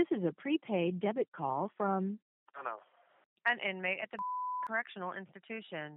This 0.00 0.18
is 0.18 0.24
a 0.24 0.32
prepaid 0.32 0.98
debit 0.98 1.28
call 1.36 1.70
from 1.76 2.18
I 2.58 2.62
know. 2.64 2.76
An 3.44 3.58
inmate 3.68 3.98
at 4.02 4.10
the 4.10 4.16
correctional 4.66 5.12
institution. 5.12 5.92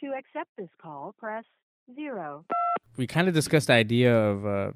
To 0.00 0.12
accept 0.16 0.50
this 0.56 0.68
call, 0.80 1.12
press 1.18 1.44
zero. 1.96 2.44
we 2.96 3.06
kind 3.08 3.26
of 3.26 3.34
discussed 3.34 3.66
the 3.66 3.72
idea 3.72 4.14
of 4.16 4.46
uh, 4.46 4.72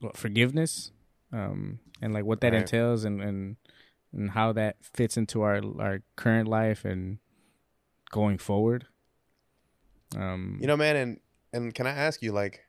what, 0.00 0.16
forgiveness 0.16 0.90
um, 1.34 1.80
and 2.00 2.14
like 2.14 2.24
what 2.24 2.40
that 2.40 2.52
Right. 2.52 2.60
entails 2.62 3.04
and, 3.04 3.20
and 3.20 3.56
and 4.14 4.30
how 4.30 4.52
that 4.52 4.76
fits 4.82 5.18
into 5.18 5.42
our 5.42 5.60
our 5.78 6.00
current 6.16 6.48
life 6.48 6.86
and 6.86 7.18
going 8.10 8.38
forward. 8.38 8.86
Um, 10.16 10.58
You 10.62 10.66
know, 10.66 10.76
man, 10.78 10.96
and 10.96 11.20
and 11.52 11.74
can 11.74 11.86
I 11.86 11.90
ask 11.90 12.22
you, 12.22 12.32
like, 12.32 12.60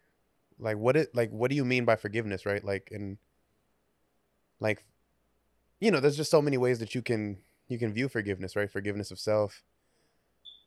like 0.60 0.78
what 0.78 0.98
it, 0.98 1.16
like, 1.16 1.30
what 1.30 1.50
do 1.50 1.56
you 1.56 1.64
mean 1.64 1.86
by 1.86 1.96
forgiveness, 1.96 2.46
right? 2.46 2.64
Like, 2.64 2.90
and 2.92 3.18
like, 4.60 4.86
you 5.80 5.92
know, 5.92 6.00
there's 6.00 6.18
just 6.18 6.32
so 6.32 6.42
many 6.42 6.58
ways 6.58 6.80
that 6.80 6.96
you 6.96 7.02
can 7.02 7.38
you 7.68 7.80
can 7.80 7.94
view 7.94 8.08
forgiveness, 8.08 8.56
right? 8.56 8.72
Forgiveness 8.72 9.12
of 9.12 9.20
self. 9.20 9.64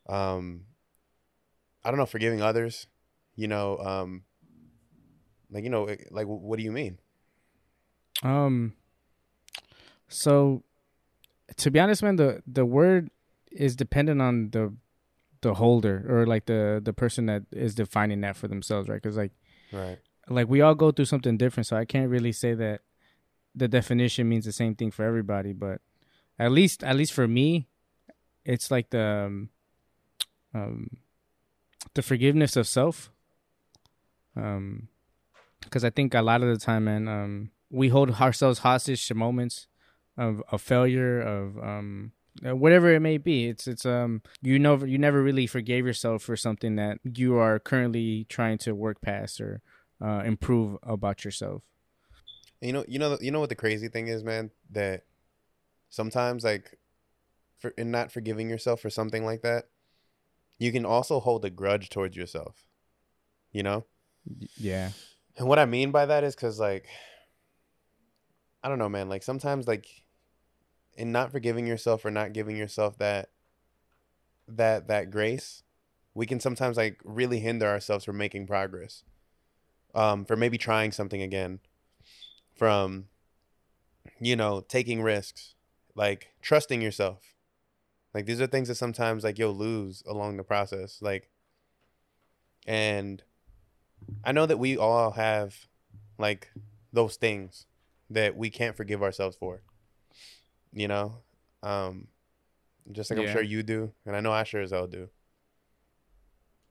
Um, 0.08 0.62
I 1.84 1.90
don't 1.90 1.98
know, 1.98 2.06
forgiving 2.06 2.42
others. 2.42 2.86
You 3.36 3.48
know, 3.48 3.78
um, 3.78 4.24
like 5.50 5.64
you 5.64 5.70
know, 5.70 5.86
eh, 5.86 5.96
like 6.10 6.26
what 6.26 6.58
do 6.58 6.64
you 6.64 6.72
mean? 6.72 6.98
Um. 8.22 8.74
So, 10.08 10.62
to 11.56 11.70
be 11.70 11.78
honest, 11.78 12.02
man, 12.02 12.16
the 12.16 12.42
the 12.46 12.64
word 12.64 13.10
is 13.52 13.76
dependent 13.76 14.20
on 14.20 14.50
the 14.50 14.74
the 15.40 15.54
holder 15.54 16.04
or 16.08 16.26
like 16.26 16.46
the 16.46 16.80
the 16.82 16.92
person 16.92 17.26
that 17.26 17.42
is 17.52 17.74
defining 17.74 18.20
that 18.22 18.36
for 18.36 18.48
themselves, 18.48 18.88
right? 18.88 19.00
Because 19.00 19.16
like 19.16 19.32
Right. 19.70 19.98
like 20.28 20.48
we 20.48 20.60
all 20.60 20.74
go 20.74 20.90
through 20.90 21.04
something 21.04 21.36
different, 21.36 21.66
so 21.66 21.76
I 21.76 21.84
can't 21.84 22.10
really 22.10 22.32
say 22.32 22.54
that 22.54 22.80
the 23.54 23.68
definition 23.68 24.28
means 24.28 24.44
the 24.44 24.52
same 24.52 24.74
thing 24.74 24.90
for 24.90 25.04
everybody. 25.04 25.52
But 25.52 25.80
at 26.38 26.52
least 26.52 26.84
at 26.84 26.96
least 26.96 27.12
for 27.12 27.28
me, 27.28 27.68
it's 28.44 28.70
like 28.70 28.90
the 28.90 29.26
um, 29.26 29.50
um 30.54 30.98
the 31.94 32.02
forgiveness 32.02 32.56
of 32.56 32.66
self. 32.66 33.10
Um, 34.36 34.88
because 35.60 35.84
I 35.84 35.90
think 35.90 36.14
a 36.14 36.22
lot 36.22 36.42
of 36.42 36.48
the 36.48 36.64
time, 36.64 36.84
man, 36.84 37.08
um, 37.08 37.50
we 37.70 37.88
hold 37.88 38.10
ourselves 38.20 38.60
hostage 38.60 39.06
to 39.08 39.14
moments 39.14 39.66
of 40.16 40.42
of 40.50 40.62
failure, 40.62 41.20
of 41.20 41.58
um, 41.58 42.12
uh, 42.46 42.54
whatever 42.54 42.92
it 42.94 43.00
may 43.00 43.18
be. 43.18 43.48
It's 43.48 43.66
it's 43.66 43.84
um, 43.84 44.22
you 44.42 44.58
know, 44.58 44.84
you 44.84 44.98
never 44.98 45.22
really 45.22 45.46
forgave 45.46 45.86
yourself 45.86 46.22
for 46.22 46.36
something 46.36 46.76
that 46.76 46.98
you 47.04 47.36
are 47.36 47.58
currently 47.58 48.26
trying 48.28 48.58
to 48.58 48.74
work 48.74 49.00
past 49.00 49.40
or 49.40 49.60
uh, 50.00 50.22
improve 50.24 50.78
about 50.82 51.24
yourself. 51.24 51.62
You 52.60 52.72
know, 52.72 52.84
you 52.88 52.98
know, 52.98 53.16
you 53.20 53.30
know 53.30 53.40
what 53.40 53.48
the 53.48 53.54
crazy 53.54 53.88
thing 53.88 54.08
is, 54.08 54.24
man. 54.24 54.50
That 54.70 55.04
sometimes, 55.90 56.44
like, 56.44 56.78
for 57.58 57.70
in 57.70 57.90
not 57.90 58.12
forgiving 58.12 58.48
yourself 58.48 58.80
for 58.80 58.90
something 58.90 59.24
like 59.24 59.42
that, 59.42 59.66
you 60.58 60.72
can 60.72 60.84
also 60.84 61.20
hold 61.20 61.44
a 61.44 61.50
grudge 61.50 61.88
towards 61.88 62.16
yourself. 62.16 62.66
You 63.52 63.62
know, 63.62 63.86
Yeah, 64.56 64.90
and 65.36 65.48
what 65.48 65.58
I 65.58 65.64
mean 65.66 65.90
by 65.90 66.06
that 66.06 66.24
is 66.24 66.34
because, 66.34 66.58
like, 66.58 66.86
I 68.62 68.68
don't 68.68 68.78
know, 68.78 68.88
man. 68.88 69.08
Like 69.08 69.22
sometimes, 69.22 69.68
like, 69.68 69.86
in 70.94 71.12
not 71.12 71.30
forgiving 71.30 71.66
yourself 71.66 72.04
or 72.04 72.10
not 72.10 72.32
giving 72.32 72.56
yourself 72.56 72.98
that 72.98 73.30
that 74.48 74.88
that 74.88 75.10
grace, 75.10 75.62
we 76.14 76.26
can 76.26 76.40
sometimes 76.40 76.76
like 76.76 77.00
really 77.04 77.38
hinder 77.38 77.66
ourselves 77.66 78.04
from 78.04 78.18
making 78.18 78.46
progress. 78.46 79.04
Um, 79.94 80.24
for 80.24 80.36
maybe 80.36 80.58
trying 80.58 80.92
something 80.92 81.22
again, 81.22 81.60
from 82.58 83.06
you 84.20 84.36
know 84.36 84.60
taking 84.60 85.00
risks, 85.00 85.54
like 85.94 86.32
trusting 86.42 86.82
yourself. 86.82 87.34
Like 88.12 88.26
these 88.26 88.40
are 88.40 88.46
things 88.46 88.68
that 88.68 88.74
sometimes 88.74 89.24
like 89.24 89.38
you'll 89.38 89.56
lose 89.56 90.02
along 90.06 90.36
the 90.36 90.44
process, 90.44 90.98
like. 91.00 91.30
And 92.66 93.22
I 94.24 94.32
know 94.32 94.44
that 94.44 94.58
we 94.58 94.76
all 94.76 95.12
have 95.12 95.54
like 96.18 96.50
those 96.92 97.16
things 97.16 97.66
that 98.10 98.36
we 98.36 98.50
can't 98.50 98.76
forgive 98.76 99.02
ourselves 99.02 99.36
for. 99.36 99.62
You 100.72 100.88
know, 100.88 101.14
um, 101.62 102.08
just 102.92 103.10
like 103.10 103.20
I'm 103.20 103.28
sure 103.28 103.42
you 103.42 103.62
do, 103.62 103.92
and 104.04 104.14
I 104.14 104.20
know 104.20 104.32
I 104.32 104.44
sure 104.44 104.60
as 104.60 104.70
hell 104.70 104.86
do. 104.86 105.08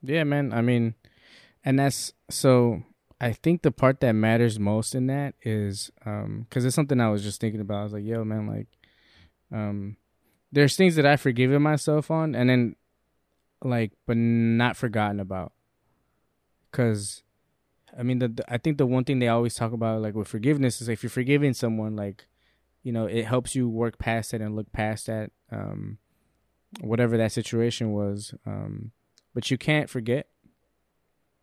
yeah, 0.02 0.24
man. 0.24 0.52
I 0.52 0.62
mean, 0.62 0.94
and 1.64 1.78
that's 1.78 2.12
so. 2.30 2.82
I 3.20 3.32
think 3.32 3.62
the 3.62 3.72
part 3.72 4.00
that 4.00 4.12
matters 4.12 4.58
most 4.60 4.94
in 4.94 5.08
that 5.08 5.34
is 5.42 5.90
um 6.06 6.46
because 6.48 6.64
it's 6.64 6.76
something 6.76 7.00
I 7.00 7.10
was 7.10 7.22
just 7.22 7.40
thinking 7.40 7.60
about. 7.60 7.80
I 7.80 7.84
was 7.84 7.92
like, 7.92 8.04
yo, 8.04 8.24
man, 8.24 8.46
like, 8.46 8.68
um, 9.52 9.96
there's 10.52 10.76
things 10.76 10.96
that 10.96 11.06
I've 11.06 11.20
forgiven 11.20 11.62
myself 11.62 12.10
on, 12.10 12.34
and 12.34 12.48
then 12.48 12.76
like, 13.62 13.92
but 14.06 14.16
not 14.16 14.76
forgotten 14.76 15.20
about. 15.20 15.52
Cause, 16.70 17.22
I 17.98 18.02
mean, 18.02 18.18
the, 18.18 18.28
the 18.28 18.52
I 18.52 18.58
think 18.58 18.78
the 18.78 18.86
one 18.86 19.04
thing 19.04 19.18
they 19.18 19.28
always 19.28 19.54
talk 19.54 19.72
about, 19.72 20.02
like 20.02 20.14
with 20.14 20.28
forgiveness, 20.28 20.80
is 20.80 20.88
if 20.88 21.02
you're 21.02 21.10
forgiving 21.10 21.54
someone, 21.54 21.96
like, 21.96 22.26
you 22.82 22.92
know, 22.92 23.06
it 23.06 23.24
helps 23.24 23.54
you 23.54 23.68
work 23.68 23.98
past 23.98 24.32
it 24.34 24.40
and 24.40 24.54
look 24.54 24.70
past 24.72 25.06
that, 25.06 25.32
um, 25.50 25.98
whatever 26.80 27.16
that 27.16 27.32
situation 27.32 27.92
was. 27.92 28.34
Um, 28.46 28.92
but 29.34 29.50
you 29.50 29.58
can't 29.58 29.90
forget, 29.90 30.28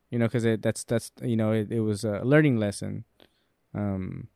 you 0.10 0.20
know, 0.20 0.26
because 0.28 0.46
it 0.46 0.62
that's 0.62 0.84
that's 0.84 1.12
you 1.22 1.36
know 1.36 1.52
it, 1.52 1.72
it 1.72 1.82
was 1.82 2.04
a 2.04 2.22
learning 2.24 2.58
lesson. 2.58 3.06
Um, 3.74 4.28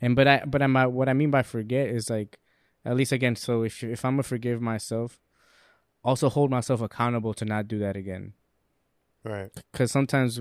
and 0.00 0.14
but 0.14 0.28
I 0.28 0.42
but 0.46 0.62
I'm 0.62 0.74
what 0.74 1.08
I 1.08 1.12
mean 1.12 1.30
by 1.30 1.42
forget 1.42 1.88
is 1.88 2.10
like 2.10 2.38
at 2.84 2.96
least 2.96 3.12
again. 3.12 3.36
So 3.36 3.62
if 3.62 3.82
if 3.82 4.04
I'm 4.04 4.14
gonna 4.14 4.22
forgive 4.22 4.60
myself, 4.60 5.20
also 6.04 6.28
hold 6.28 6.50
myself 6.50 6.80
accountable 6.80 7.34
to 7.34 7.44
not 7.44 7.68
do 7.68 7.78
that 7.78 7.96
again 7.96 8.32
Right. 9.24 9.50
because 9.72 9.90
sometimes 9.90 10.40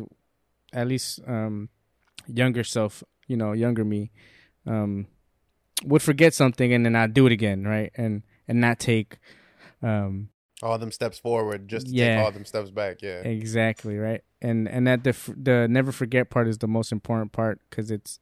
at 0.72 0.88
least 0.88 1.20
um 1.28 1.70
younger 2.28 2.64
self 2.64 3.04
you 3.28 3.36
know 3.36 3.54
younger 3.54 3.84
me 3.84 4.12
um 4.66 5.08
would 5.84 6.02
forget 6.02 6.34
something 6.34 6.74
and 6.74 6.86
then 6.86 6.96
i'd 6.96 7.14
do 7.14 7.26
it 7.26 7.32
again 7.32 7.64
right 7.64 7.92
and 7.96 8.24
and 8.48 8.62
not 8.62 8.80
take 8.80 9.18
um 9.82 10.30
All 10.64 10.78
them 10.78 10.92
steps 10.92 11.20
forward, 11.20 11.68
just 11.68 11.88
to 11.88 11.94
Yeah. 11.94 12.16
take 12.16 12.26
all 12.26 12.32
them 12.32 12.46
steps 12.46 12.72
back. 12.72 13.02
Yeah. 13.02 13.22
exactly 13.22 13.98
right 13.98 14.24
and 14.42 14.68
and 14.68 14.86
that 14.88 15.04
the 15.04 15.16
the 15.36 15.68
never 15.68 15.92
forget 15.92 16.30
part 16.30 16.48
is 16.48 16.58
the 16.60 16.68
most 16.68 16.92
important 16.92 17.32
part 17.32 17.60
because 17.70 17.90
it's 17.92 18.20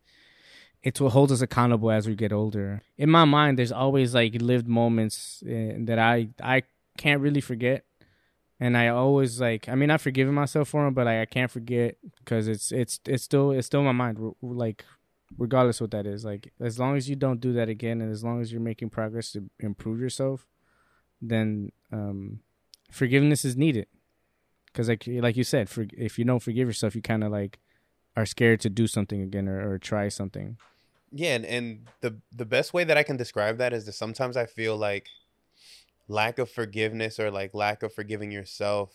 it's 0.84 1.02
what 1.02 1.12
holds 1.12 1.32
us 1.32 1.42
accountable 1.42 1.92
as 1.92 2.08
we 2.08 2.16
get 2.16 2.32
older 2.32 2.82
in 2.98 3.10
my 3.10 3.26
mind 3.26 3.58
there's 3.58 3.72
always 3.72 4.14
like 4.14 4.34
lived 4.42 4.68
moments 4.68 5.44
uh, 5.46 5.74
that 5.80 6.00
i 6.00 6.30
i 6.42 6.62
can't 6.98 7.22
really 7.22 7.42
forget 7.42 7.84
and 8.60 8.78
I 8.78 8.88
always 8.88 9.42
like 9.42 9.68
I 9.68 9.76
mean 9.76 9.90
I've 9.92 10.02
forgiven 10.02 10.34
myself 10.34 10.70
for 10.70 10.86
them, 10.86 10.94
but 10.94 11.06
like, 11.08 11.20
I 11.20 11.26
can't 11.26 11.52
forget 11.52 11.98
because 12.20 12.48
it's 12.48 12.72
it's 12.72 13.02
it's 13.06 13.24
still 13.24 13.52
it's 13.52 13.68
still 13.68 13.82
in 13.82 13.86
my 13.86 13.92
mind. 13.92 14.18
Like 14.42 14.86
regardless 15.38 15.82
what 15.82 15.92
that 15.92 16.06
is, 16.08 16.24
like 16.24 16.54
as 16.62 16.80
long 16.80 16.96
as 16.96 17.10
you 17.10 17.18
don't 17.18 17.42
do 17.42 17.52
that 17.52 17.68
again, 17.68 18.00
and 18.02 18.10
as 18.10 18.24
long 18.24 18.42
as 18.42 18.54
you're 18.54 18.62
making 18.62 18.92
progress 18.92 19.34
to 19.34 19.50
improve 19.60 20.00
yourself, 20.00 20.48
then 21.22 21.72
um, 21.92 22.40
forgiveness 22.92 23.46
is 23.46 23.56
needed. 23.56 23.88
Because 24.68 24.90
like 24.90 25.04
like 25.08 25.38
you 25.38 25.44
said, 25.44 25.70
for, 25.70 25.86
if 25.94 26.20
you 26.20 26.26
don't 26.26 26.44
forgive 26.44 26.68
yourself, 26.68 26.96
you 26.96 27.02
kind 27.02 27.24
of 27.24 27.32
like 27.32 27.60
are 28.16 28.26
scared 28.26 28.60
to 28.62 28.70
do 28.70 28.88
something 28.88 29.22
again 29.22 29.48
or, 29.48 29.72
or 29.72 29.78
try 29.78 30.10
something. 30.10 30.58
Yeah, 31.12 31.36
and, 31.36 31.46
and 31.46 31.88
the 32.02 32.20
the 32.36 32.46
best 32.46 32.74
way 32.74 32.84
that 32.84 32.98
I 32.98 33.04
can 33.04 33.18
describe 33.18 33.58
that 33.58 33.74
is 33.74 33.86
that 33.86 33.94
sometimes 33.94 34.36
I 34.36 34.46
feel 34.46 34.76
like 34.76 35.08
lack 36.08 36.40
of 36.40 36.50
forgiveness 36.50 37.20
or 37.20 37.32
like 37.32 37.54
lack 37.54 37.84
of 37.84 37.94
forgiving 37.94 38.32
yourself, 38.32 38.94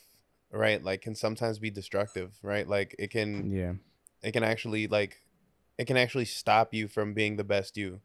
right? 0.51 0.83
Like 0.83 1.03
can 1.03 1.15
sometimes 1.15 1.59
be 1.59 1.71
destructive, 1.71 2.37
right? 2.43 2.69
Like 2.69 2.95
it 2.99 3.11
can 3.11 3.51
Yeah, 3.51 3.73
it 4.23 4.33
can 4.33 4.43
actually 4.43 4.87
like 4.87 5.23
it 5.79 5.87
can 5.87 5.97
actually 5.97 6.27
stop 6.27 6.75
you 6.75 6.89
from 6.89 7.15
being 7.15 7.37
the 7.37 7.45
best 7.45 7.77
you. 7.77 8.01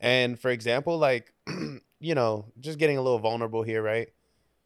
And 0.00 0.38
for 0.38 0.50
example, 0.50 0.98
like 0.98 1.32
you 2.04 2.14
know, 2.14 2.46
just 2.60 2.78
getting 2.78 2.98
a 2.98 3.02
little 3.02 3.18
vulnerable 3.18 3.62
here, 3.62 3.82
right? 3.82 4.08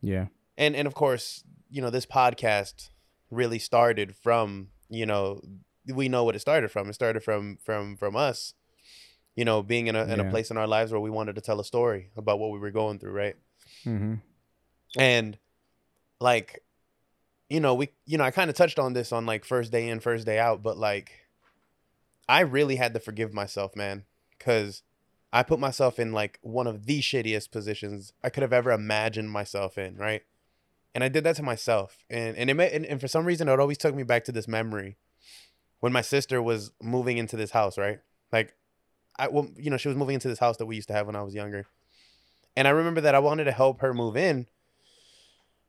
yeah, 0.00 0.26
and 0.56 0.76
and 0.76 0.86
of 0.86 0.94
course 0.94 1.44
you 1.70 1.82
know 1.82 1.90
this 1.90 2.06
podcast 2.06 2.90
really 3.30 3.58
started 3.58 4.16
from 4.16 4.68
you 4.88 5.06
know 5.06 5.40
we 5.86 6.08
know 6.08 6.24
what 6.24 6.36
it 6.36 6.40
started 6.40 6.70
from. 6.70 6.88
It 6.88 6.94
started 6.94 7.22
from 7.22 7.58
from 7.62 7.96
from 7.96 8.16
us 8.16 8.54
you 9.36 9.44
know 9.44 9.62
being 9.62 9.86
in 9.86 9.96
a 9.96 10.04
in 10.04 10.20
a 10.20 10.30
place 10.30 10.50
in 10.50 10.56
our 10.56 10.66
lives 10.66 10.90
where 10.90 11.00
we 11.00 11.10
wanted 11.10 11.34
to 11.36 11.40
tell 11.40 11.60
a 11.60 11.64
story 11.64 12.10
about 12.16 12.38
what 12.38 12.50
we 12.50 12.58
were 12.58 12.70
going 12.70 12.98
through 12.98 13.12
right? 13.12 13.36
Hmm 13.84 14.14
and 14.96 15.38
like 16.20 16.62
you 17.48 17.60
know 17.60 17.74
we 17.74 17.90
you 18.06 18.18
know 18.18 18.24
i 18.24 18.30
kind 18.30 18.50
of 18.50 18.56
touched 18.56 18.78
on 18.78 18.92
this 18.92 19.12
on 19.12 19.26
like 19.26 19.44
first 19.44 19.72
day 19.72 19.88
in 19.88 20.00
first 20.00 20.26
day 20.26 20.38
out 20.38 20.62
but 20.62 20.78
like 20.78 21.12
i 22.28 22.40
really 22.40 22.76
had 22.76 22.94
to 22.94 23.00
forgive 23.00 23.34
myself 23.34 23.76
man 23.76 24.04
because 24.36 24.82
i 25.32 25.42
put 25.42 25.58
myself 25.58 25.98
in 25.98 26.12
like 26.12 26.38
one 26.42 26.66
of 26.66 26.86
the 26.86 27.00
shittiest 27.00 27.50
positions 27.50 28.12
i 28.22 28.30
could 28.30 28.42
have 28.42 28.52
ever 28.52 28.70
imagined 28.70 29.30
myself 29.30 29.78
in 29.78 29.96
right? 29.96 30.22
And 30.94 31.04
i 31.04 31.08
did 31.08 31.24
that 31.24 31.36
to 31.36 31.42
myself. 31.42 32.04
And 32.10 32.36
and 32.36 32.50
it 32.50 32.54
may, 32.54 32.70
and, 32.72 32.84
and 32.86 33.00
for 33.00 33.08
some 33.08 33.24
reason 33.24 33.48
it 33.48 33.60
always 33.60 33.78
took 33.78 33.94
me 33.94 34.02
back 34.02 34.24
to 34.24 34.32
this 34.32 34.48
memory 34.48 34.96
when 35.80 35.92
my 35.92 36.00
sister 36.02 36.42
was 36.42 36.72
moving 36.82 37.18
into 37.18 37.36
this 37.36 37.52
house 37.52 37.78
right? 37.78 38.00
Like 38.32 38.54
I 39.18 39.28
well, 39.28 39.48
you 39.56 39.70
know, 39.70 39.76
she 39.76 39.88
was 39.88 39.96
moving 39.96 40.14
into 40.14 40.28
this 40.28 40.38
house 40.38 40.56
that 40.58 40.66
we 40.66 40.76
used 40.76 40.88
to 40.88 40.94
have 40.94 41.06
when 41.06 41.16
I 41.16 41.22
was 41.22 41.34
younger, 41.34 41.66
and 42.56 42.68
I 42.68 42.70
remember 42.70 43.00
that 43.00 43.14
I 43.14 43.18
wanted 43.18 43.44
to 43.44 43.52
help 43.52 43.80
her 43.80 43.92
move 43.92 44.16
in, 44.16 44.46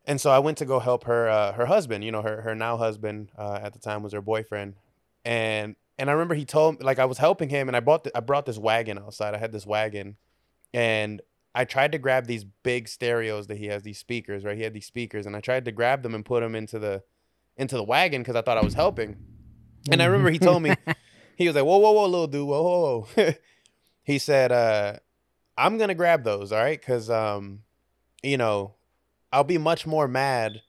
and 0.05 0.21
so 0.21 0.29
I 0.29 0.39
went 0.39 0.57
to 0.59 0.65
go 0.65 0.79
help 0.79 1.05
her 1.05 1.27
uh, 1.27 1.53
her 1.53 1.65
husband. 1.65 2.03
You 2.03 2.11
know, 2.11 2.21
her 2.21 2.41
her 2.41 2.53
now 2.53 2.77
husband 2.77 3.31
uh, 3.37 3.59
at 3.61 3.73
the 3.73 3.79
time 3.79 4.03
was 4.03 4.13
her 4.13 4.21
boyfriend, 4.21 4.75
and 5.25 5.75
and 5.99 6.09
I 6.09 6.13
remember 6.13 6.33
he 6.33 6.45
told 6.45 6.79
me 6.79 6.85
like 6.85 6.97
I 6.97 7.05
was 7.05 7.17
helping 7.17 7.49
him, 7.49 7.67
and 7.67 7.75
I 7.75 7.81
bought 7.81 8.05
the, 8.05 8.17
I 8.17 8.21
brought 8.21 8.45
this 8.45 8.57
wagon 8.57 8.97
outside. 8.97 9.35
I 9.35 9.37
had 9.37 9.51
this 9.51 9.65
wagon, 9.65 10.15
and 10.73 11.21
I 11.53 11.65
tried 11.65 11.91
to 11.91 11.97
grab 11.97 12.25
these 12.25 12.45
big 12.45 12.87
stereos 12.87 13.47
that 13.47 13.57
he 13.57 13.65
has, 13.65 13.83
these 13.83 13.99
speakers, 13.99 14.45
right? 14.45 14.55
He 14.55 14.63
had 14.63 14.73
these 14.73 14.85
speakers, 14.85 15.25
and 15.25 15.35
I 15.35 15.41
tried 15.41 15.65
to 15.65 15.73
grab 15.73 16.01
them 16.01 16.15
and 16.15 16.25
put 16.25 16.41
them 16.41 16.55
into 16.55 16.79
the 16.79 17.03
into 17.57 17.75
the 17.75 17.83
wagon 17.83 18.21
because 18.21 18.37
I 18.37 18.41
thought 18.41 18.57
I 18.57 18.63
was 18.63 18.75
helping. 18.75 19.17
And 19.91 20.01
I 20.01 20.05
remember 20.05 20.31
he 20.31 20.39
told 20.39 20.63
me, 20.63 20.73
he 21.35 21.47
was 21.47 21.55
like, 21.55 21.65
"Whoa, 21.65 21.77
whoa, 21.77 21.91
whoa, 21.91 22.05
little 22.05 22.27
dude, 22.27 22.47
whoa, 22.47 22.63
whoa, 22.63 23.07
whoa." 23.15 23.33
he 24.03 24.19
said, 24.19 24.53
uh, 24.53 24.93
"I'm 25.57 25.77
gonna 25.77 25.95
grab 25.95 26.23
those, 26.23 26.53
all 26.53 26.59
right? 26.59 26.79
Because 26.79 27.09
um, 27.09 27.63
you 28.23 28.37
know, 28.37 28.75
I'll 29.33 29.43
be 29.43 29.57
much 29.57 29.85
more 29.85 30.07
mad. 30.07 30.61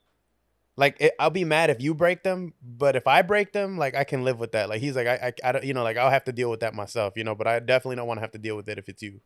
Like 0.77 0.97
it, 0.99 1.13
I'll 1.19 1.29
be 1.29 1.43
mad 1.43 1.69
if 1.69 1.81
you 1.81 1.93
break 1.93 2.23
them, 2.23 2.53
but 2.63 2.95
if 2.95 3.05
I 3.05 3.21
break 3.21 3.51
them, 3.51 3.77
like 3.77 3.95
I 3.95 4.03
can 4.03 4.23
live 4.23 4.39
with 4.39 4.53
that. 4.53 4.69
Like 4.69 4.81
he's 4.81 4.95
like, 4.95 5.07
I, 5.07 5.33
I, 5.43 5.49
I 5.49 5.51
don't, 5.51 5.63
you 5.65 5.73
know, 5.73 5.83
like 5.83 5.97
I'll 5.97 6.09
have 6.09 6.23
to 6.25 6.31
deal 6.31 6.49
with 6.49 6.61
that 6.61 6.73
myself, 6.73 7.13
you 7.17 7.23
know. 7.23 7.35
But 7.35 7.47
I 7.47 7.59
definitely 7.59 7.97
don't 7.97 8.07
want 8.07 8.17
to 8.19 8.21
have 8.21 8.31
to 8.31 8.37
deal 8.37 8.55
with 8.55 8.69
it 8.69 8.77
if 8.77 8.87
it's 8.87 9.01
you." 9.01 9.19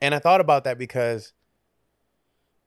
And 0.00 0.14
I 0.14 0.18
thought 0.18 0.40
about 0.40 0.64
that 0.64 0.78
because 0.78 1.32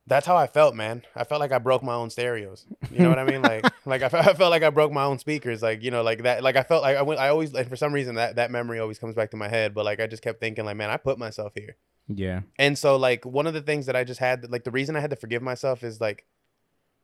that's 0.08 0.26
how 0.26 0.36
I 0.36 0.46
felt, 0.46 0.74
man. 0.74 1.02
I 1.14 1.24
felt 1.24 1.40
like 1.40 1.52
I 1.52 1.58
broke 1.58 1.82
my 1.82 1.94
own 1.94 2.10
stereos. 2.10 2.66
You 2.90 3.00
know 3.00 3.10
what 3.10 3.18
I 3.18 3.24
mean? 3.24 3.42
Like, 3.42 3.64
like 3.86 4.02
I 4.02 4.08
felt, 4.08 4.26
I 4.26 4.32
felt 4.32 4.50
like 4.50 4.62
I 4.62 4.70
broke 4.70 4.90
my 4.90 5.04
own 5.04 5.18
speakers. 5.18 5.62
Like, 5.62 5.82
you 5.82 5.90
know, 5.90 6.02
like 6.02 6.22
that. 6.22 6.42
Like 6.42 6.56
I 6.56 6.62
felt 6.62 6.82
like 6.82 6.96
I 6.96 7.02
went. 7.02 7.20
I 7.20 7.28
always, 7.28 7.52
like, 7.52 7.68
for 7.68 7.76
some 7.76 7.92
reason, 7.92 8.14
that 8.16 8.36
that 8.36 8.50
memory 8.50 8.80
always 8.80 8.98
comes 8.98 9.14
back 9.14 9.30
to 9.32 9.36
my 9.36 9.48
head. 9.48 9.74
But 9.74 9.84
like, 9.84 10.00
I 10.00 10.06
just 10.06 10.22
kept 10.22 10.40
thinking, 10.40 10.64
like, 10.64 10.76
man, 10.76 10.90
I 10.90 10.96
put 10.96 11.18
myself 11.18 11.52
here. 11.54 11.76
Yeah. 12.08 12.40
And 12.58 12.76
so, 12.78 12.96
like, 12.96 13.26
one 13.26 13.46
of 13.46 13.54
the 13.54 13.60
things 13.60 13.86
that 13.86 13.94
I 13.94 14.04
just 14.04 14.18
had, 14.18 14.50
like, 14.50 14.64
the 14.64 14.70
reason 14.70 14.96
I 14.96 15.00
had 15.00 15.10
to 15.10 15.16
forgive 15.16 15.42
myself 15.42 15.84
is 15.84 16.00
like, 16.00 16.24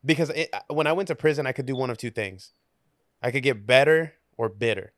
because 0.04 0.30
it, 0.30 0.52
when 0.68 0.86
I 0.86 0.92
went 0.92 1.08
to 1.08 1.14
prison, 1.14 1.46
I 1.46 1.52
could 1.52 1.66
do 1.66 1.76
one 1.76 1.90
of 1.90 1.98
two 1.98 2.10
things. 2.10 2.52
I 3.22 3.30
could 3.30 3.42
get 3.42 3.66
better 3.66 4.14
or 4.36 4.48
bitter. 4.48 4.92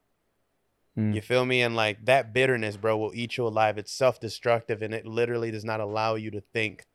Mm. 0.98 1.14
You 1.14 1.20
feel 1.20 1.44
me? 1.44 1.62
And 1.62 1.76
like 1.76 2.04
that 2.06 2.32
bitterness, 2.32 2.76
bro, 2.76 2.96
will 2.96 3.12
eat 3.14 3.36
you 3.36 3.46
alive. 3.46 3.78
It's 3.78 3.92
self 3.92 4.18
destructive 4.20 4.82
and 4.82 4.94
it 4.94 5.06
literally 5.06 5.50
does 5.50 5.64
not 5.64 5.80
allow 5.80 6.14
you 6.14 6.30
to 6.32 6.40
think 6.40 6.86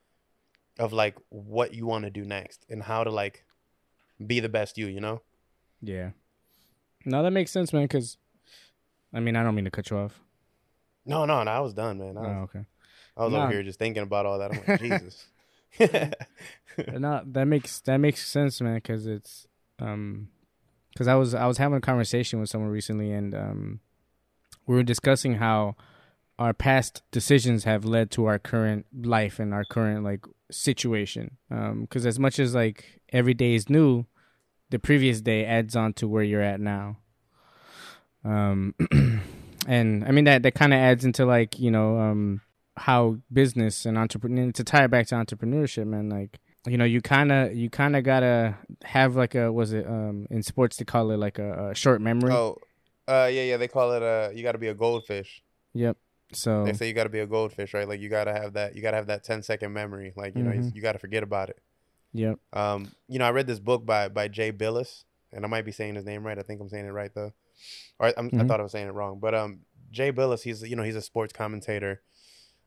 of 0.80 0.92
like 0.94 1.16
what 1.30 1.74
you 1.74 1.86
want 1.86 2.06
to 2.06 2.10
do 2.10 2.24
next 2.25 2.66
and 2.69 2.81
how 2.84 3.04
to 3.04 3.12
like 3.12 3.46
be 4.25 4.40
the 4.40 4.50
best 4.50 4.78
you, 4.78 4.88
you 4.88 5.00
know? 5.00 5.22
Yeah. 5.81 6.12
No, 7.06 7.24
that 7.24 7.31
makes 7.31 7.52
sense, 7.52 7.74
man. 7.74 7.84
Because, 7.84 8.18
I 9.13 9.19
mean, 9.19 9.36
I 9.36 9.44
don't 9.44 9.56
mean 9.56 9.66
to 9.66 9.72
cut 9.72 9.90
you 9.90 9.98
off. 9.98 10.19
No, 11.06 11.25
no, 11.25 11.44
no 11.44 11.52
I 11.52 11.60
was 11.60 11.74
done, 11.74 11.98
man. 11.98 12.18
I 12.18 12.22
Oh, 12.22 12.24
was, 12.42 12.50
okay. 12.50 12.66
I 13.18 13.24
was 13.25 13.34
Nah. 13.34 13.44
over 13.44 13.52
here 13.52 13.63
just 13.63 13.80
thinking 13.80 14.04
about 14.04 14.25
all 14.25 14.40
that. 14.40 14.52
I'm 14.52 14.58
like, 14.68 14.80
Jesus. 14.80 15.25
No, 15.79 17.21
that 17.25 17.45
makes 17.45 17.79
that 17.81 17.97
makes 17.97 18.25
sense, 18.27 18.62
man. 18.62 18.75
Because 18.75 19.07
it's 19.07 19.47
um, 19.79 20.29
because 20.91 21.07
I 21.07 21.15
was 21.15 21.33
I 21.33 21.47
was 21.47 21.57
having 21.57 21.77
a 21.77 21.81
conversation 21.81 22.39
with 22.39 22.50
someone 22.50 22.69
recently, 22.69 23.12
and 23.12 23.33
um, 23.33 23.79
we 24.68 24.75
were 24.75 24.83
discussing 24.83 25.35
how 25.35 25.75
our 26.39 26.53
past 26.53 27.03
decisions 27.12 27.65
have 27.65 27.85
led 27.85 28.09
to 28.12 28.25
our 28.25 28.39
current 28.39 28.85
life 29.03 29.39
and 29.39 29.53
our 29.53 29.63
current 29.63 30.03
like 30.03 30.25
situation. 30.50 31.38
Um, 31.50 31.81
because 31.81 32.06
as 32.06 32.19
much 32.19 32.39
as 32.39 32.56
like 32.56 33.01
every 33.13 33.33
day 33.33 33.53
is 33.53 33.69
new, 33.69 34.06
the 34.69 34.79
previous 34.79 35.21
day 35.21 35.45
adds 35.45 35.75
on 35.75 35.94
to 35.94 36.07
where 36.07 36.24
you're 36.24 36.41
at 36.41 36.59
now. 36.59 36.97
Um, 38.24 38.75
and 39.67 40.03
I 40.06 40.12
mean 40.12 40.25
that 40.25 40.44
that 40.44 40.56
kind 40.56 40.74
of 40.74 40.79
adds 40.79 41.06
into 41.06 41.25
like 41.25 41.59
you 41.59 41.71
know 41.71 42.00
um 42.00 42.41
how 42.77 43.18
business 43.31 43.85
and 43.85 43.97
entrepreneur 43.97 44.51
to 44.51 44.63
tie 44.63 44.85
it 44.85 44.91
back 44.91 45.07
to 45.07 45.15
entrepreneurship, 45.15 45.85
man. 45.85 46.09
Like 46.09 46.39
you 46.68 46.77
know 46.77 46.85
you 46.85 47.01
kind 47.01 47.31
of 47.31 47.56
you 47.56 47.69
kind 47.69 47.95
of 47.95 48.03
gotta 48.03 48.56
have 48.83 49.15
like 49.15 49.35
a 49.35 49.51
was 49.51 49.73
it 49.73 49.85
um 49.88 50.27
in 50.29 50.44
sports 50.44 50.77
they 50.77 50.85
call 50.85 51.12
it 51.12 51.18
like 51.18 51.39
a, 51.39 51.69
a 51.69 51.75
short 51.75 52.01
memory. 52.01 52.31
oh, 52.33 52.57
uh, 53.07 53.29
yeah, 53.31 53.44
yeah. 53.44 53.57
They 53.57 53.68
call 53.68 53.91
it, 53.94 54.03
uh, 54.03 54.29
you 54.33 54.44
got 54.44 54.53
to 54.53 54.57
be 54.57 54.68
a 54.68 54.73
goldfish. 54.73 55.44
Yep. 55.73 55.97
So 56.33 56.63
They 56.63 56.73
say 56.73 56.88
you 56.88 56.94
got 56.94 57.03
to 57.03 57.09
be 57.09 57.19
a 57.19 57.27
goldfish, 57.27 57.73
right? 57.73 57.88
Like 57.88 58.00
you 58.00 58.07
got 58.07 58.25
to 58.25 58.31
have 58.33 58.53
that, 58.53 58.74
you 58.75 58.81
got 58.81 58.91
to 58.91 58.97
have 58.97 59.07
that 59.07 59.24
10 59.25 59.41
second 59.44 59.74
memory. 59.74 60.13
Like, 60.15 60.35
you 60.38 60.44
know, 60.44 60.51
Mhm. 60.51 60.74
you 60.74 60.81
got 60.81 60.94
to 60.94 61.00
forget 61.00 61.24
about 61.24 61.50
it. 61.50 61.59
yep. 62.13 62.39
Um, 62.53 62.91
you 63.09 63.19
know, 63.19 63.25
I 63.25 63.31
read 63.31 63.47
this 63.47 63.59
book 63.59 63.85
by 63.85 64.07
by 64.07 64.27
Jay 64.29 64.51
Bilas, 64.53 65.03
and 65.33 65.44
I 65.44 65.47
might 65.50 65.65
be 65.65 65.71
saying 65.74 65.95
his 65.95 66.06
name 66.06 66.25
right. 66.25 66.38
I 66.39 66.44
think 66.44 66.62
I'm 66.62 66.69
saying 66.69 66.85
it 66.85 66.91
right 66.91 67.12
though, 67.13 67.33
or 68.00 68.07
I, 68.07 68.13
I'm, 68.15 68.29
I 68.39 68.44
thought 68.45 68.59
I 68.59 68.63
was 68.63 68.71
saying 68.71 68.88
it 68.88 68.91
wrong. 68.94 69.19
But 69.19 69.33
um, 69.35 69.62
Jay 69.91 70.12
Bilas, 70.13 70.44
he's 70.44 70.62
you 70.62 70.75
know 70.77 70.83
he's 70.83 70.95
a 70.95 71.01
sports 71.01 71.33
commentator 71.33 72.01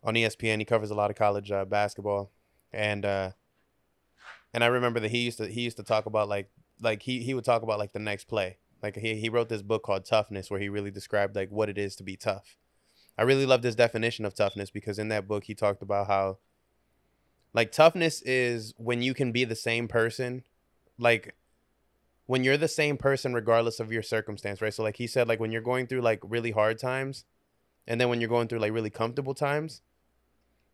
on 0.04 0.14
ESPN. 0.14 0.58
He 0.58 0.64
covers 0.64 0.90
a 0.90 0.94
lot 0.94 1.10
of 1.10 1.16
college 1.16 1.50
uh, 1.50 1.64
basketball, 1.64 2.30
and 2.72 3.04
uh, 3.04 3.30
and 4.52 4.62
I 4.62 4.68
remember 4.68 5.00
that 5.00 5.10
he 5.10 5.18
used 5.18 5.38
to 5.38 5.48
he 5.48 5.62
used 5.62 5.78
to 5.78 5.82
talk 5.82 6.06
about 6.06 6.28
like 6.28 6.50
like 6.80 7.02
he 7.02 7.22
he 7.22 7.34
would 7.34 7.44
talk 7.44 7.62
about 7.62 7.78
like 7.78 7.92
the 7.92 7.98
next 7.98 8.24
play. 8.24 8.58
Like 8.82 8.96
he 8.96 9.14
he 9.14 9.28
wrote 9.28 9.48
this 9.48 9.62
book 9.62 9.82
called 9.82 10.04
Toughness, 10.04 10.50
where 10.50 10.60
he 10.60 10.68
really 10.68 10.90
described 10.90 11.34
like 11.34 11.50
what 11.50 11.68
it 11.68 11.78
is 11.78 11.96
to 11.96 12.04
be 12.04 12.16
tough. 12.16 12.58
I 13.16 13.22
really 13.22 13.46
loved 13.46 13.62
this 13.62 13.74
definition 13.74 14.24
of 14.24 14.34
toughness 14.34 14.70
because 14.70 14.98
in 14.98 15.08
that 15.08 15.28
book 15.28 15.44
he 15.44 15.54
talked 15.54 15.82
about 15.82 16.08
how 16.08 16.38
like 17.52 17.70
toughness 17.70 18.20
is 18.22 18.74
when 18.76 19.00
you 19.00 19.14
can 19.14 19.32
be 19.32 19.44
the 19.44 19.54
same 19.54 19.86
person 19.86 20.42
like 20.98 21.34
when 22.26 22.42
you're 22.42 22.56
the 22.56 22.68
same 22.68 22.96
person 22.96 23.32
regardless 23.32 23.78
of 23.78 23.92
your 23.92 24.02
circumstance 24.02 24.60
right 24.60 24.74
so 24.74 24.82
like 24.82 24.96
he 24.96 25.06
said 25.06 25.28
like 25.28 25.40
when 25.40 25.52
you're 25.52 25.62
going 25.62 25.86
through 25.86 26.00
like 26.00 26.20
really 26.24 26.50
hard 26.50 26.78
times 26.78 27.24
and 27.86 28.00
then 28.00 28.08
when 28.08 28.20
you're 28.20 28.28
going 28.28 28.48
through 28.48 28.58
like 28.58 28.72
really 28.72 28.90
comfortable 28.90 29.34
times 29.34 29.80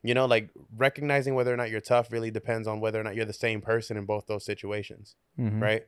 you 0.02 0.14
know 0.14 0.26
like 0.26 0.50
recognizing 0.76 1.34
whether 1.34 1.52
or 1.52 1.56
not 1.56 1.70
you're 1.70 1.80
tough 1.80 2.10
really 2.12 2.30
depends 2.30 2.66
on 2.66 2.80
whether 2.80 2.98
or 3.00 3.02
not 3.04 3.14
you're 3.14 3.24
the 3.24 3.32
same 3.32 3.60
person 3.60 3.96
in 3.96 4.04
both 4.06 4.26
those 4.26 4.44
situations 4.44 5.14
Mhm. 5.38 5.60
right 5.60 5.86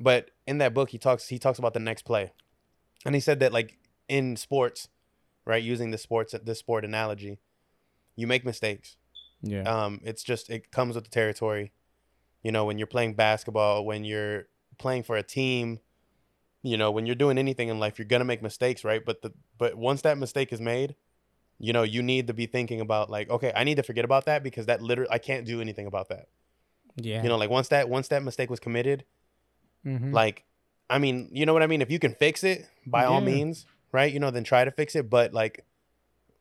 but 0.00 0.30
in 0.46 0.58
that 0.58 0.74
book 0.74 0.90
he 0.90 0.98
talks 0.98 1.28
he 1.28 1.38
talks 1.38 1.58
about 1.58 1.74
the 1.74 1.80
next 1.80 2.02
play 2.02 2.32
and 3.04 3.14
he 3.14 3.20
said 3.20 3.40
that 3.40 3.52
like 3.52 3.78
in 4.08 4.36
sports 4.36 4.88
right 5.44 5.62
using 5.62 5.90
the 5.90 5.98
sports 5.98 6.34
the 6.42 6.54
sport 6.54 6.84
analogy 6.84 7.38
you 8.16 8.26
make 8.26 8.44
mistakes 8.44 8.96
Yeah. 9.42 9.62
um, 9.62 10.00
it's 10.04 10.22
just 10.22 10.50
it 10.50 10.70
comes 10.70 10.94
with 10.94 11.04
the 11.04 11.10
territory. 11.10 11.72
You 12.44 12.50
know, 12.52 12.64
when 12.64 12.76
you're 12.78 12.86
playing 12.88 13.14
basketball, 13.14 13.84
when 13.84 14.04
you're 14.04 14.46
playing 14.78 15.02
for 15.04 15.16
a 15.16 15.22
team, 15.22 15.78
you 16.62 16.76
know, 16.76 16.90
when 16.90 17.06
you're 17.06 17.14
doing 17.24 17.38
anything 17.38 17.68
in 17.68 17.78
life, 17.80 17.98
you're 17.98 18.06
gonna 18.06 18.24
make 18.24 18.42
mistakes, 18.42 18.84
right? 18.84 19.04
But 19.04 19.22
the 19.22 19.32
but 19.58 19.76
once 19.76 20.02
that 20.02 20.18
mistake 20.18 20.52
is 20.52 20.60
made, 20.60 20.94
you 21.62 21.72
know, 21.72 21.84
you 21.84 22.02
need 22.02 22.26
to 22.26 22.34
be 22.34 22.46
thinking 22.46 22.80
about 22.80 23.08
like, 23.08 23.30
okay, 23.30 23.52
I 23.54 23.62
need 23.64 23.76
to 23.76 23.82
forget 23.84 24.04
about 24.04 24.24
that 24.26 24.42
because 24.42 24.66
that 24.66 24.82
literally 24.82 25.10
I 25.10 25.18
can't 25.18 25.46
do 25.46 25.60
anything 25.60 25.86
about 25.86 26.08
that. 26.10 26.26
yeah. 26.96 27.22
You 27.22 27.28
know, 27.30 27.38
like 27.38 27.48
once 27.58 27.68
that 27.68 27.88
once 27.88 28.08
that 28.08 28.22
mistake 28.22 28.50
was 28.50 28.60
committed, 28.60 29.04
Mhm. 29.86 30.12
like, 30.12 30.44
I 30.90 30.98
mean, 30.98 31.28
you 31.32 31.46
know 31.46 31.52
what 31.54 31.62
I 31.62 31.66
mean? 31.68 31.80
If 31.80 31.90
you 31.90 31.98
can 31.98 32.14
fix 32.14 32.44
it, 32.44 32.66
by 32.86 33.04
all 33.04 33.20
means, 33.22 33.64
right? 33.92 34.12
You 34.12 34.20
know, 34.20 34.30
then 34.30 34.44
try 34.44 34.64
to 34.64 34.70
fix 34.70 34.94
it. 34.96 35.08
But 35.08 35.32
like 35.32 35.64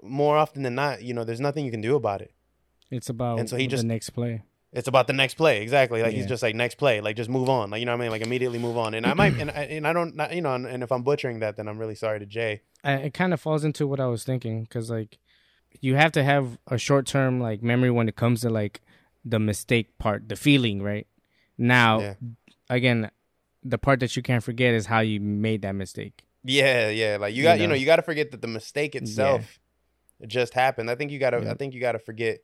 more 0.01 0.35
often 0.37 0.63
than 0.63 0.75
not, 0.75 1.03
you 1.03 1.13
know, 1.13 1.23
there's 1.23 1.39
nothing 1.39 1.65
you 1.65 1.71
can 1.71 1.81
do 1.81 1.95
about 1.95 2.21
it. 2.21 2.33
it's 2.89 3.07
about 3.09 3.39
and 3.39 3.47
so 3.49 3.55
he 3.55 3.65
the 3.67 3.71
just- 3.71 3.85
next 3.85 4.09
play. 4.09 4.41
It's 4.73 4.87
about 4.87 5.07
the 5.07 5.13
next 5.13 5.33
play, 5.33 5.61
exactly. 5.61 6.01
Like 6.01 6.13
he's 6.13 6.25
just 6.27 6.41
like 6.41 6.55
next 6.55 6.75
play, 6.75 7.01
like 7.01 7.17
just 7.17 7.29
move 7.29 7.49
on, 7.49 7.71
like 7.71 7.79
you 7.81 7.85
know 7.85 7.91
what 7.91 7.99
I 7.99 8.05
mean, 8.05 8.11
like 8.11 8.21
immediately 8.21 8.57
move 8.57 8.77
on. 8.77 8.93
And 8.93 9.05
I 9.05 9.13
might, 9.13 9.37
and 9.37 9.51
I, 9.51 9.63
and 9.63 9.85
I 9.85 9.91
don't, 9.91 10.15
not, 10.15 10.33
you 10.33 10.41
know, 10.41 10.55
and, 10.55 10.65
and 10.65 10.81
if 10.81 10.91
I'm 10.93 11.03
butchering 11.03 11.39
that, 11.39 11.57
then 11.57 11.67
I'm 11.67 11.77
really 11.77 11.95
sorry 11.95 12.19
to 12.19 12.25
Jay. 12.25 12.61
I, 12.83 12.93
it 12.93 13.13
kind 13.13 13.33
of 13.33 13.41
falls 13.41 13.65
into 13.65 13.85
what 13.85 13.99
I 13.99 14.07
was 14.07 14.23
thinking 14.23 14.63
because 14.63 14.89
like 14.89 15.17
you 15.81 15.95
have 15.95 16.13
to 16.13 16.23
have 16.23 16.57
a 16.67 16.77
short 16.77 17.05
term 17.05 17.41
like 17.41 17.61
memory 17.61 17.91
when 17.91 18.07
it 18.07 18.15
comes 18.15 18.41
to 18.41 18.49
like 18.49 18.79
the 19.25 19.39
mistake 19.39 19.97
part, 19.97 20.29
the 20.29 20.37
feeling, 20.37 20.81
right? 20.81 21.05
Now, 21.57 21.99
Yeah. 21.99 22.13
again, 22.69 23.11
the 23.63 23.77
part 23.77 23.99
that 23.99 24.15
you 24.15 24.23
can't 24.23 24.43
forget 24.43 24.73
is 24.73 24.85
how 24.85 25.01
you 25.01 25.19
made 25.19 25.61
that 25.63 25.75
mistake. 25.75 26.23
Yeah, 26.43 26.89
yeah, 26.89 27.17
like 27.19 27.35
you 27.35 27.39
You 27.39 27.43
got, 27.43 27.59
you 27.59 27.67
know. 27.67 27.73
know, 27.73 27.75
you 27.75 27.85
got 27.85 27.97
to 27.97 28.01
forget 28.01 28.31
that 28.31 28.41
the 28.41 28.47
mistake 28.47 28.95
itself 28.95 29.59
just 30.25 30.53
happened. 30.53 30.89
I 30.89 30.95
think 30.95 31.11
you 31.11 31.19
got 31.19 31.31
to, 31.31 31.41
Yeah. 31.43 31.51
I 31.51 31.53
think 31.55 31.73
you 31.73 31.81
got 31.81 31.91
to 31.91 31.99
forget 31.99 32.39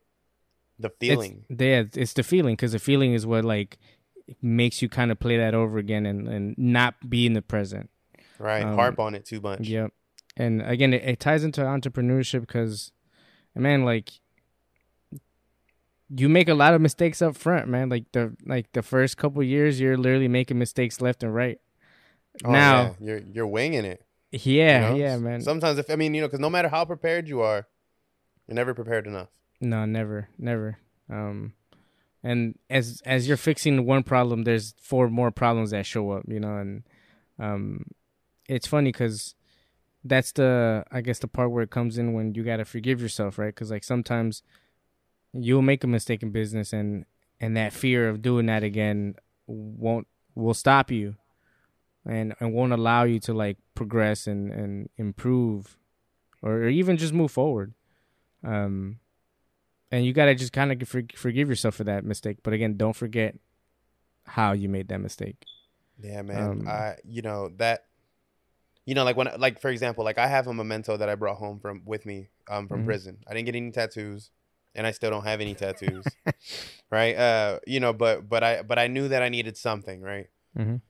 the 0.78 0.88
It's- 0.88 0.96
feeling. 1.00 1.44
yeah, 1.48 1.84
it's 1.94 2.12
the 2.12 2.22
feeling 2.22 2.54
because 2.54 2.72
the 2.72 2.78
feeling 2.78 3.12
is 3.14 3.26
what 3.26 3.44
like 3.44 3.78
makes 4.42 4.80
you 4.82 4.88
kind 4.88 5.10
of 5.10 5.18
play 5.18 5.36
that 5.38 5.54
over 5.54 5.78
again 5.78 6.04
and, 6.06 6.28
and 6.28 6.56
not 6.58 7.08
be 7.10 7.26
in 7.26 7.32
the 7.32 7.42
present. 7.42 7.90
right? 8.38 8.62
um, 8.64 8.74
Harp 8.76 8.98
on 9.00 9.14
it 9.14 9.24
too 9.24 9.40
much. 9.40 9.60
Yep. 9.66 9.92
And 10.36 10.62
again, 10.62 10.92
it, 10.94 11.02
it 11.02 11.18
ties 11.20 11.42
into 11.42 11.62
entrepreneurship 11.62 12.40
because, 12.42 12.92
man, 13.56 13.84
like 13.84 14.10
you 16.14 16.28
make 16.28 16.48
a 16.48 16.54
lot 16.54 16.74
of 16.74 16.80
mistakes 16.80 17.20
up 17.20 17.36
front, 17.36 17.68
man. 17.68 17.88
Like 17.88 18.04
the 18.12 18.34
like 18.46 18.72
the 18.72 18.82
first 18.82 19.16
couple 19.16 19.42
years, 19.42 19.80
you're 19.80 19.96
literally 19.96 20.28
making 20.28 20.58
mistakes 20.58 21.00
left 21.00 21.22
and 21.22 21.34
right. 21.34 21.58
Oh, 22.44 22.52
now, 22.52 22.82
yeah, 23.00 23.06
you're 23.06 23.22
you're 23.32 23.46
winging 23.46 23.84
it. 23.84 24.04
yeah, 24.30 24.92
you 24.92 24.98
know? 24.98 25.04
yeah, 25.04 25.16
man. 25.18 25.40
Sometimes, 25.42 25.78
if 25.78 25.90
I 25.90 25.96
mean, 25.96 26.14
you 26.14 26.20
know, 26.20 26.28
because 26.28 26.40
no 26.40 26.50
matter 26.50 26.68
how 26.68 26.84
prepared 26.84 27.28
you 27.28 27.40
are, 27.40 27.66
you're 28.46 28.54
never 28.54 28.74
prepared 28.74 29.06
enough. 29.06 29.28
No, 29.60 29.84
never, 29.84 30.28
never. 30.38 30.78
Um, 31.10 31.54
and 32.22 32.58
as 32.68 33.02
as 33.04 33.28
you're 33.28 33.36
fixing 33.36 33.86
one 33.86 34.02
problem, 34.02 34.42
there's 34.44 34.74
four 34.80 35.08
more 35.08 35.30
problems 35.30 35.70
that 35.70 35.86
show 35.86 36.10
up. 36.10 36.24
You 36.28 36.40
know, 36.40 36.56
and 36.56 36.82
um, 37.38 37.84
it's 38.48 38.66
funny 38.66 38.92
because 38.92 39.34
that's 40.04 40.32
the 40.32 40.84
I 40.90 41.00
guess 41.00 41.18
the 41.18 41.28
part 41.28 41.50
where 41.50 41.62
it 41.62 41.70
comes 41.70 41.98
in 41.98 42.12
when 42.12 42.34
you 42.34 42.44
gotta 42.44 42.64
forgive 42.64 43.00
yourself, 43.00 43.38
right? 43.38 43.54
Because 43.54 43.70
like 43.70 43.84
sometimes 43.84 44.42
you'll 45.32 45.62
make 45.62 45.84
a 45.84 45.88
mistake 45.88 46.22
in 46.22 46.30
business, 46.30 46.72
and 46.72 47.04
and 47.40 47.56
that 47.56 47.72
fear 47.72 48.08
of 48.08 48.22
doing 48.22 48.46
that 48.46 48.62
again 48.62 49.14
won't 49.46 50.06
will 50.34 50.54
stop 50.54 50.90
you, 50.90 51.16
and 52.04 52.34
and 52.40 52.52
won't 52.52 52.72
allow 52.72 53.04
you 53.04 53.20
to 53.20 53.32
like 53.32 53.58
progress 53.74 54.26
and 54.26 54.52
and 54.52 54.88
improve, 54.96 55.78
or, 56.42 56.54
or 56.54 56.68
even 56.68 56.96
just 56.96 57.12
move 57.12 57.30
forward. 57.30 57.74
Um, 58.44 58.98
and 59.90 60.04
you 60.04 60.12
gotta 60.12 60.34
just 60.34 60.52
kind 60.52 60.70
of 60.72 60.88
forgive 60.88 61.48
yourself 61.48 61.74
for 61.76 61.84
that 61.84 62.04
mistake. 62.04 62.38
But 62.42 62.52
again, 62.52 62.76
don't 62.76 62.96
forget 62.96 63.36
how 64.24 64.52
you 64.52 64.68
made 64.68 64.88
that 64.88 65.00
mistake. 65.00 65.44
Yeah, 66.02 66.22
man. 66.22 66.50
Um, 66.50 66.68
I 66.68 66.96
you 67.04 67.22
know 67.22 67.50
that 67.56 67.84
you 68.84 68.94
know 68.94 69.04
like 69.04 69.16
when 69.16 69.28
like 69.38 69.60
for 69.60 69.70
example, 69.70 70.04
like 70.04 70.18
I 70.18 70.26
have 70.26 70.46
a 70.46 70.54
memento 70.54 70.96
that 70.96 71.08
I 71.08 71.14
brought 71.14 71.38
home 71.38 71.58
from 71.60 71.82
with 71.84 72.06
me 72.06 72.28
um 72.48 72.68
from 72.68 72.82
Mhm. 72.82 72.86
prison. 72.86 73.18
I 73.26 73.34
didn't 73.34 73.46
get 73.46 73.56
any 73.56 73.70
tattoos 73.70 74.30
and 74.74 74.86
I 74.86 74.92
still 74.92 75.10
don't 75.10 75.24
have 75.24 75.40
any 75.40 75.54
tattoos. 75.54 76.06
right? 76.90 77.16
Uh 77.16 77.58
you 77.66 77.80
know, 77.80 77.92
but 77.92 78.28
but 78.28 78.42
I 78.44 78.62
but 78.62 78.78
I 78.78 78.86
knew 78.86 79.08
that 79.08 79.22
I 79.22 79.28
needed 79.28 79.56
something, 79.56 80.00
right? 80.00 80.28
Mhm. 80.56 80.80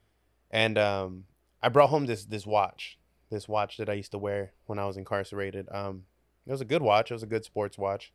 And 0.51 0.77
um 0.77 1.25
I 1.61 1.69
brought 1.69 1.89
home 1.89 2.05
this 2.05 2.25
this 2.25 2.45
watch. 2.45 2.97
This 3.29 3.47
watch 3.47 3.77
that 3.77 3.89
I 3.89 3.93
used 3.93 4.11
to 4.11 4.17
wear 4.17 4.53
when 4.65 4.79
I 4.79 4.85
was 4.85 4.97
incarcerated. 4.97 5.67
Um 5.71 6.03
it 6.45 6.51
was 6.51 6.61
a 6.61 6.65
good 6.65 6.81
watch. 6.81 7.11
It 7.11 7.13
was 7.15 7.23
a 7.23 7.27
good 7.27 7.45
sports 7.45 7.77
watch. 7.77 8.11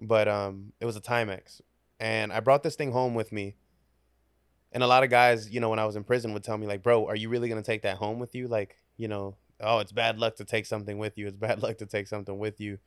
But 0.00 0.28
um 0.28 0.72
it 0.80 0.86
was 0.86 0.96
a 0.96 1.00
Timex. 1.00 1.60
And 2.00 2.32
I 2.32 2.40
brought 2.40 2.62
this 2.62 2.76
thing 2.76 2.92
home 2.92 3.14
with 3.14 3.32
me. 3.32 3.56
And 4.70 4.82
a 4.82 4.86
lot 4.86 5.02
of 5.02 5.10
guys, 5.10 5.50
you 5.50 5.60
know, 5.60 5.70
when 5.70 5.78
I 5.78 5.86
was 5.86 5.96
in 5.96 6.04
prison 6.04 6.32
would 6.34 6.44
tell 6.44 6.58
me 6.58 6.66
like, 6.66 6.82
"Bro, 6.82 7.06
are 7.06 7.16
you 7.16 7.28
really 7.28 7.48
going 7.48 7.62
to 7.62 7.66
take 7.66 7.82
that 7.82 7.96
home 7.96 8.18
with 8.18 8.34
you?" 8.34 8.48
Like, 8.48 8.76
you 8.96 9.08
know, 9.08 9.36
"Oh, 9.60 9.78
it's 9.78 9.92
bad 9.92 10.18
luck 10.18 10.36
to 10.36 10.44
take 10.44 10.66
something 10.66 10.98
with 10.98 11.16
you. 11.16 11.26
It's 11.26 11.36
bad 11.36 11.62
luck 11.62 11.78
to 11.78 11.86
take 11.86 12.06
something 12.06 12.38
with 12.38 12.60
you." 12.60 12.78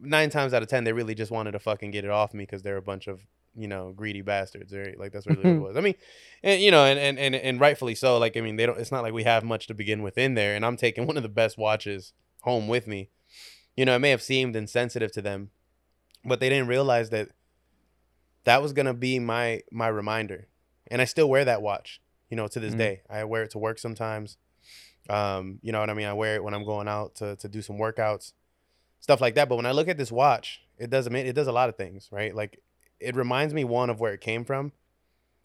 9 0.00 0.30
times 0.30 0.54
out 0.54 0.62
of 0.62 0.68
10 0.68 0.84
they 0.84 0.92
really 0.92 1.14
just 1.14 1.32
wanted 1.32 1.52
to 1.52 1.58
fucking 1.58 1.90
get 1.90 2.04
it 2.04 2.10
off 2.10 2.32
me 2.32 2.46
cuz 2.46 2.62
they're 2.62 2.76
a 2.76 2.82
bunch 2.82 3.08
of, 3.08 3.20
you 3.56 3.66
know, 3.66 3.92
greedy 3.96 4.22
bastards, 4.22 4.72
right? 4.72 4.96
Like 4.96 5.10
that's 5.10 5.26
really 5.26 5.42
what 5.42 5.56
it 5.56 5.58
was. 5.68 5.76
I 5.76 5.80
mean, 5.80 5.94
and 6.42 6.62
you 6.62 6.70
know, 6.70 6.84
and, 6.84 6.98
and 7.00 7.18
and 7.18 7.34
and 7.34 7.60
rightfully 7.60 7.96
so. 7.96 8.16
Like, 8.16 8.36
I 8.36 8.40
mean, 8.40 8.56
they 8.56 8.66
don't 8.66 8.78
it's 8.78 8.92
not 8.92 9.02
like 9.02 9.12
we 9.12 9.24
have 9.24 9.42
much 9.42 9.66
to 9.66 9.74
begin 9.74 10.02
with 10.02 10.16
in 10.16 10.34
there 10.34 10.54
and 10.54 10.64
I'm 10.64 10.76
taking 10.76 11.06
one 11.08 11.16
of 11.16 11.24
the 11.24 11.28
best 11.28 11.58
watches 11.58 12.12
home 12.42 12.68
with 12.68 12.86
me. 12.86 13.10
You 13.76 13.84
know, 13.84 13.96
it 13.96 13.98
may 13.98 14.10
have 14.10 14.22
seemed 14.22 14.54
insensitive 14.56 15.12
to 15.12 15.22
them, 15.22 15.50
but 16.24 16.40
they 16.40 16.48
didn't 16.48 16.68
realize 16.68 17.10
that 17.10 17.28
that 18.44 18.62
was 18.62 18.72
gonna 18.72 18.94
be 18.94 19.18
my 19.18 19.62
my 19.70 19.88
reminder, 19.88 20.48
and 20.90 21.00
I 21.02 21.04
still 21.04 21.28
wear 21.28 21.44
that 21.44 21.62
watch. 21.62 22.00
You 22.30 22.36
know, 22.36 22.48
to 22.48 22.60
this 22.60 22.74
Mhm. 22.74 22.78
day, 22.78 23.02
I 23.08 23.24
wear 23.24 23.42
it 23.44 23.50
to 23.52 23.58
work 23.58 23.78
sometimes. 23.78 24.36
Um, 25.08 25.58
you 25.62 25.72
know 25.72 25.80
what 25.80 25.88
I 25.88 25.94
mean? 25.94 26.06
I 26.06 26.12
wear 26.12 26.34
it 26.34 26.44
when 26.44 26.52
I'm 26.54 26.64
going 26.64 26.88
out 26.88 27.14
to 27.16 27.36
to 27.36 27.48
do 27.48 27.62
some 27.62 27.78
workouts, 27.78 28.32
stuff 29.00 29.20
like 29.20 29.34
that. 29.36 29.48
But 29.48 29.56
when 29.56 29.66
I 29.66 29.72
look 29.72 29.88
at 29.88 29.96
this 29.96 30.12
watch, 30.12 30.62
it 30.76 30.90
does 30.90 31.06
it 31.06 31.32
does 31.34 31.46
a 31.46 31.52
lot 31.52 31.68
of 31.68 31.76
things, 31.76 32.08
right? 32.12 32.34
Like 32.34 32.62
it 33.00 33.16
reminds 33.16 33.54
me 33.54 33.64
one 33.64 33.90
of 33.90 34.00
where 34.00 34.12
it 34.12 34.20
came 34.20 34.44
from, 34.44 34.72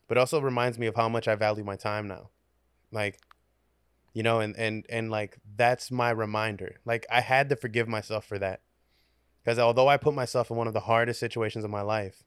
but 0.07 0.17
also 0.17 0.41
reminds 0.41 0.77
me 0.77 0.87
of 0.87 0.95
how 0.95 1.07
much 1.07 1.27
I 1.27 1.35
value 1.35 1.63
my 1.63 1.75
time 1.75 2.07
now. 2.07 2.29
Like, 2.91 3.19
you 4.13 4.23
know, 4.23 4.39
and 4.39 4.55
and 4.57 4.85
and 4.89 5.09
like 5.09 5.37
that's 5.55 5.89
my 5.91 6.09
reminder. 6.09 6.77
Like 6.85 7.05
I 7.09 7.21
had 7.21 7.49
to 7.49 7.55
forgive 7.55 7.87
myself 7.87 8.25
for 8.25 8.39
that. 8.39 8.61
Because 9.43 9.59
although 9.59 9.87
I 9.87 9.97
put 9.97 10.13
myself 10.13 10.49
in 10.49 10.57
one 10.57 10.67
of 10.67 10.73
the 10.73 10.81
hardest 10.81 11.19
situations 11.19 11.65
of 11.65 11.71
my 11.71 11.81
life, 11.81 12.23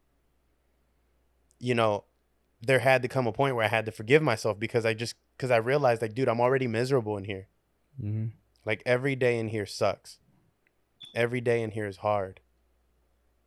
you 1.59 1.75
know, 1.75 2.05
there 2.61 2.81
had 2.81 3.03
to 3.03 3.09
come 3.09 3.27
a 3.27 3.33
point 3.33 3.55
where 3.55 3.65
I 3.65 3.69
had 3.69 3.87
to 3.87 3.93
forgive 3.93 4.23
myself 4.23 4.59
because 4.59 4.85
I 4.85 4.93
just 4.95 5.15
because 5.37 5.51
I 5.51 5.57
realized 5.57 6.03
like, 6.03 6.15
dude, 6.15 6.29
I'm 6.29 6.41
already 6.41 6.67
miserable 6.67 7.17
in 7.17 7.25
here. 7.25 7.49
Mm-hmm. 8.03 8.27
Like 8.65 8.83
every 8.85 9.17
day 9.17 9.39
in 9.39 9.49
here 9.49 9.67
sucks. 9.67 10.19
Every 11.15 11.41
day 11.41 11.63
in 11.63 11.71
here 11.71 11.87
is 11.87 11.99
hard. 11.99 12.41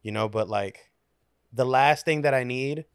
You 0.01 0.11
know, 0.11 0.29
but 0.29 0.49
like 0.49 0.91
the 1.53 1.65
last 1.65 2.05
thing 2.05 2.23
that 2.23 2.33
I 2.33 2.43
need 2.43 2.85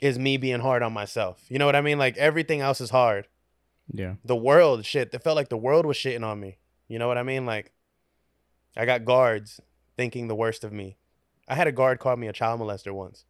is 0.00 0.18
me 0.18 0.36
being 0.36 0.60
hard 0.60 0.82
on 0.82 0.92
myself. 0.92 1.44
You 1.48 1.58
know 1.58 1.66
what 1.66 1.76
I 1.76 1.80
mean? 1.80 1.98
Like 1.98 2.16
everything 2.16 2.60
else 2.60 2.80
is 2.80 2.90
hard. 2.90 3.28
Yeah. 3.92 4.14
The 4.24 4.36
world 4.36 4.84
shit. 4.84 5.10
It 5.12 5.22
felt 5.22 5.36
like 5.36 5.48
the 5.48 5.56
world 5.56 5.86
was 5.86 5.96
shitting 5.96 6.24
on 6.24 6.40
me. 6.40 6.58
You 6.88 6.98
know 6.98 7.06
what 7.06 7.18
I 7.18 7.22
mean? 7.22 7.46
Like 7.46 7.72
I 8.76 8.84
got 8.84 9.04
guards 9.04 9.60
thinking 9.96 10.28
the 10.28 10.34
worst 10.34 10.64
of 10.64 10.72
me. 10.72 10.96
I 11.48 11.54
had 11.54 11.66
a 11.66 11.72
guard 11.72 11.98
call 11.98 12.16
me 12.16 12.28
a 12.28 12.32
child 12.32 12.60
molester 12.60 12.92
once. 12.92 13.24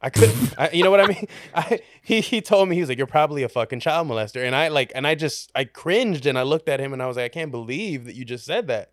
I 0.00 0.10
could, 0.10 0.30
I, 0.56 0.70
you 0.70 0.84
know 0.84 0.90
what 0.92 1.00
I 1.00 1.06
mean? 1.08 1.26
I, 1.54 1.80
he 2.02 2.20
he 2.20 2.40
told 2.40 2.68
me 2.68 2.76
he 2.76 2.80
was 2.82 2.88
like, 2.88 2.98
"You're 2.98 3.06
probably 3.08 3.42
a 3.42 3.48
fucking 3.48 3.80
child 3.80 4.06
molester," 4.06 4.46
and 4.46 4.54
I 4.54 4.68
like, 4.68 4.92
and 4.94 5.06
I 5.06 5.16
just 5.16 5.50
I 5.56 5.64
cringed 5.64 6.24
and 6.26 6.38
I 6.38 6.42
looked 6.42 6.68
at 6.68 6.78
him 6.78 6.92
and 6.92 7.02
I 7.02 7.06
was 7.06 7.16
like, 7.16 7.24
"I 7.24 7.28
can't 7.30 7.50
believe 7.50 8.04
that 8.04 8.14
you 8.14 8.24
just 8.24 8.44
said 8.46 8.68
that," 8.68 8.92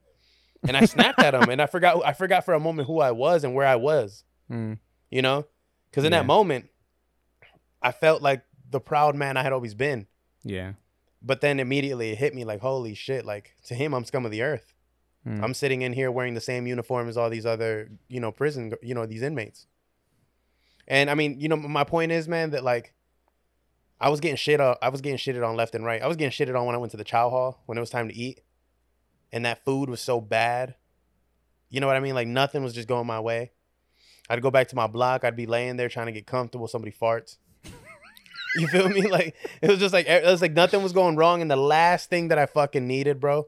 and 0.67 0.75
I 0.75 0.85
snapped 0.85 1.19
at 1.19 1.35
him 1.35 1.47
and 1.49 1.61
I 1.61 1.67
forgot 1.67 2.03
I 2.03 2.13
forgot 2.13 2.43
for 2.43 2.55
a 2.55 2.59
moment 2.59 2.87
who 2.87 2.99
I 3.01 3.11
was 3.11 3.43
and 3.43 3.53
where 3.53 3.67
I 3.67 3.75
was, 3.75 4.23
Mm. 4.51 4.79
you 5.11 5.21
know, 5.21 5.45
because 5.91 6.05
in 6.05 6.11
Yeah. 6.11 6.19
that 6.21 6.25
moment, 6.25 6.69
I 7.83 7.91
felt 7.91 8.23
like 8.23 8.43
the 8.71 8.79
proud 8.79 9.15
man 9.15 9.37
I 9.37 9.43
had 9.43 9.53
always 9.53 9.75
been, 9.75 10.07
Yeah. 10.43 10.73
but 11.21 11.41
then 11.41 11.59
immediately 11.59 12.11
it 12.11 12.17
hit 12.17 12.33
me 12.33 12.45
like, 12.45 12.61
"Holy 12.61 12.95
shit!" 12.95 13.25
Like 13.25 13.55
to 13.65 13.75
him, 13.75 13.93
I'm 13.93 14.05
scum 14.05 14.25
of 14.25 14.31
the 14.31 14.41
earth. 14.41 14.73
Mm. 15.27 15.43
I'm 15.43 15.53
sitting 15.53 15.81
in 15.81 15.93
here 15.93 16.11
wearing 16.11 16.35
the 16.35 16.41
same 16.41 16.67
uniform 16.67 17.09
as 17.09 17.17
all 17.17 17.29
these 17.29 17.45
other, 17.45 17.89
you 18.07 18.19
know, 18.19 18.31
prison, 18.31 18.73
you 18.81 18.93
know, 18.93 19.05
these 19.05 19.21
inmates. 19.21 19.65
And 20.87 21.09
I 21.09 21.15
mean, 21.15 21.39
you 21.39 21.47
know, 21.47 21.55
my 21.55 21.83
point 21.83 22.11
is, 22.11 22.27
man, 22.27 22.51
that 22.51 22.63
like 22.63 22.93
I 23.99 24.09
was 24.09 24.19
getting 24.19 24.37
shit 24.37 24.61
on, 24.61 24.75
I 24.81 24.89
was 24.89 25.01
getting 25.01 25.17
shitted 25.17 25.47
on 25.47 25.55
left 25.55 25.73
and 25.73 25.83
right. 25.83 26.01
I 26.01 26.07
was 26.07 26.17
getting 26.17 26.31
shitted 26.31 26.57
on 26.57 26.65
when 26.65 26.75
I 26.75 26.77
went 26.77 26.91
to 26.91 26.97
the 26.97 27.03
chow 27.03 27.29
hall 27.29 27.63
when 27.65 27.77
it 27.77 27.81
was 27.81 27.89
time 27.89 28.07
to 28.07 28.15
eat. 28.15 28.41
And 29.31 29.45
that 29.45 29.65
food 29.65 29.89
was 29.89 29.99
so 29.99 30.21
bad. 30.21 30.75
You 31.69 31.79
know 31.79 31.87
what 31.87 31.95
I 31.95 31.99
mean? 31.99 32.13
Like 32.13 32.27
nothing 32.27 32.63
was 32.63 32.73
just 32.73 32.87
going 32.87 33.07
my 33.07 33.19
way. 33.19 33.51
I'd 34.29 34.41
go 34.41 34.51
back 34.51 34.67
to 34.69 34.75
my 34.75 34.87
block. 34.87 35.23
I'd 35.23 35.35
be 35.35 35.45
laying 35.45 35.75
there 35.77 35.89
trying 35.89 36.07
to 36.07 36.11
get 36.11 36.27
comfortable. 36.27 36.67
Somebody 36.67 36.91
farts. 36.91 37.37
you 38.55 38.67
feel 38.67 38.89
me? 38.89 39.07
Like 39.07 39.35
it 39.61 39.69
was 39.69 39.79
just 39.79 39.93
like 39.93 40.07
it 40.07 40.23
was 40.23 40.41
like 40.41 40.53
nothing 40.53 40.83
was 40.83 40.93
going 40.93 41.15
wrong. 41.15 41.41
And 41.41 41.49
the 41.49 41.55
last 41.55 42.09
thing 42.09 42.29
that 42.29 42.37
I 42.37 42.45
fucking 42.45 42.87
needed, 42.87 43.19
bro, 43.19 43.47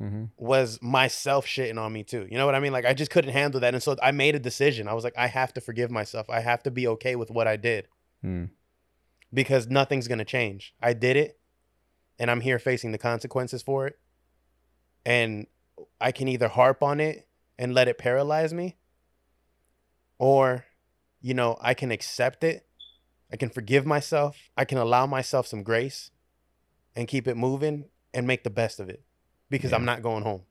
Mm-hmm. 0.00 0.24
was 0.38 0.78
myself 0.80 1.44
shitting 1.46 1.78
on 1.78 1.92
me 1.92 2.02
too. 2.04 2.26
You 2.30 2.38
know 2.38 2.46
what 2.46 2.54
I 2.54 2.60
mean? 2.60 2.72
Like 2.72 2.86
I 2.86 2.94
just 2.94 3.10
couldn't 3.10 3.32
handle 3.32 3.60
that. 3.60 3.74
And 3.74 3.82
so 3.82 3.96
I 4.02 4.12
made 4.12 4.34
a 4.34 4.38
decision. 4.38 4.88
I 4.88 4.94
was 4.94 5.04
like, 5.04 5.12
I 5.18 5.26
have 5.26 5.52
to 5.54 5.60
forgive 5.60 5.90
myself. 5.90 6.30
I 6.30 6.40
have 6.40 6.62
to 6.62 6.70
be 6.70 6.86
okay 6.88 7.16
with 7.16 7.30
what 7.30 7.46
I 7.46 7.56
did 7.56 7.86
Mm. 8.24 8.48
because 9.32 9.66
nothing's 9.68 10.08
going 10.08 10.18
to 10.18 10.24
change. 10.24 10.74
I 10.82 10.94
did 10.94 11.16
it 11.18 11.38
and 12.18 12.30
I'm 12.30 12.40
here 12.40 12.58
facing 12.58 12.92
the 12.92 12.98
consequences 12.98 13.62
for 13.62 13.86
it. 13.86 13.98
And 15.04 15.46
I 16.00 16.12
can 16.12 16.28
either 16.28 16.48
harp 16.48 16.82
on 16.82 16.98
it 17.00 17.28
and 17.58 17.74
let 17.74 17.88
it 17.88 17.98
paralyze 17.98 18.54
me 18.54 18.76
or, 20.18 20.64
you 21.20 21.34
know, 21.34 21.56
I 21.60 21.74
can 21.74 21.90
accept 21.90 22.44
it. 22.44 22.66
I 23.32 23.36
can 23.36 23.48
forgive 23.50 23.86
myself. 23.86 24.36
I 24.56 24.64
can 24.64 24.78
allow 24.78 25.06
myself 25.06 25.46
some 25.46 25.62
grace 25.62 26.10
and 26.96 27.06
keep 27.06 27.28
it 27.28 27.36
moving 27.36 27.86
and 28.12 28.26
make 28.26 28.44
the 28.44 28.50
best 28.50 28.80
of 28.80 28.88
it 28.88 29.02
because 29.50 29.72
I'm 29.72 29.84
not 29.84 30.02
going 30.02 30.22
home. 30.22 30.42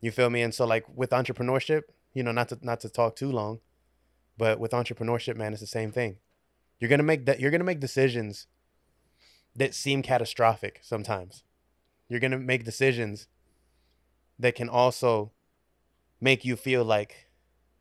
You 0.00 0.10
feel 0.10 0.30
me? 0.30 0.40
And 0.42 0.54
so 0.54 0.64
like 0.64 0.84
with 0.94 1.10
entrepreneurship, 1.10 1.82
you 2.14 2.22
know, 2.22 2.32
not 2.32 2.48
to 2.48 2.58
not 2.62 2.80
to 2.80 2.88
talk 2.88 3.16
too 3.16 3.30
long, 3.30 3.60
but 4.38 4.58
with 4.58 4.70
entrepreneurship, 4.72 5.36
man, 5.36 5.52
it's 5.52 5.60
the 5.60 5.66
same 5.66 5.92
thing. 5.92 6.16
You're 6.78 6.88
gonna 6.88 7.02
make 7.02 7.26
that 7.26 7.40
you're 7.40 7.50
gonna 7.50 7.64
make 7.64 7.80
decisions 7.80 8.46
that 9.54 9.74
seem 9.74 10.02
catastrophic 10.02 10.80
sometimes. 10.82 11.44
You're 12.08 12.20
gonna 12.20 12.38
make 12.38 12.64
decisions 12.64 13.26
that 14.38 14.54
can 14.54 14.68
also 14.68 15.32
make 16.20 16.44
you 16.44 16.56
feel 16.56 16.84
like 16.84 17.28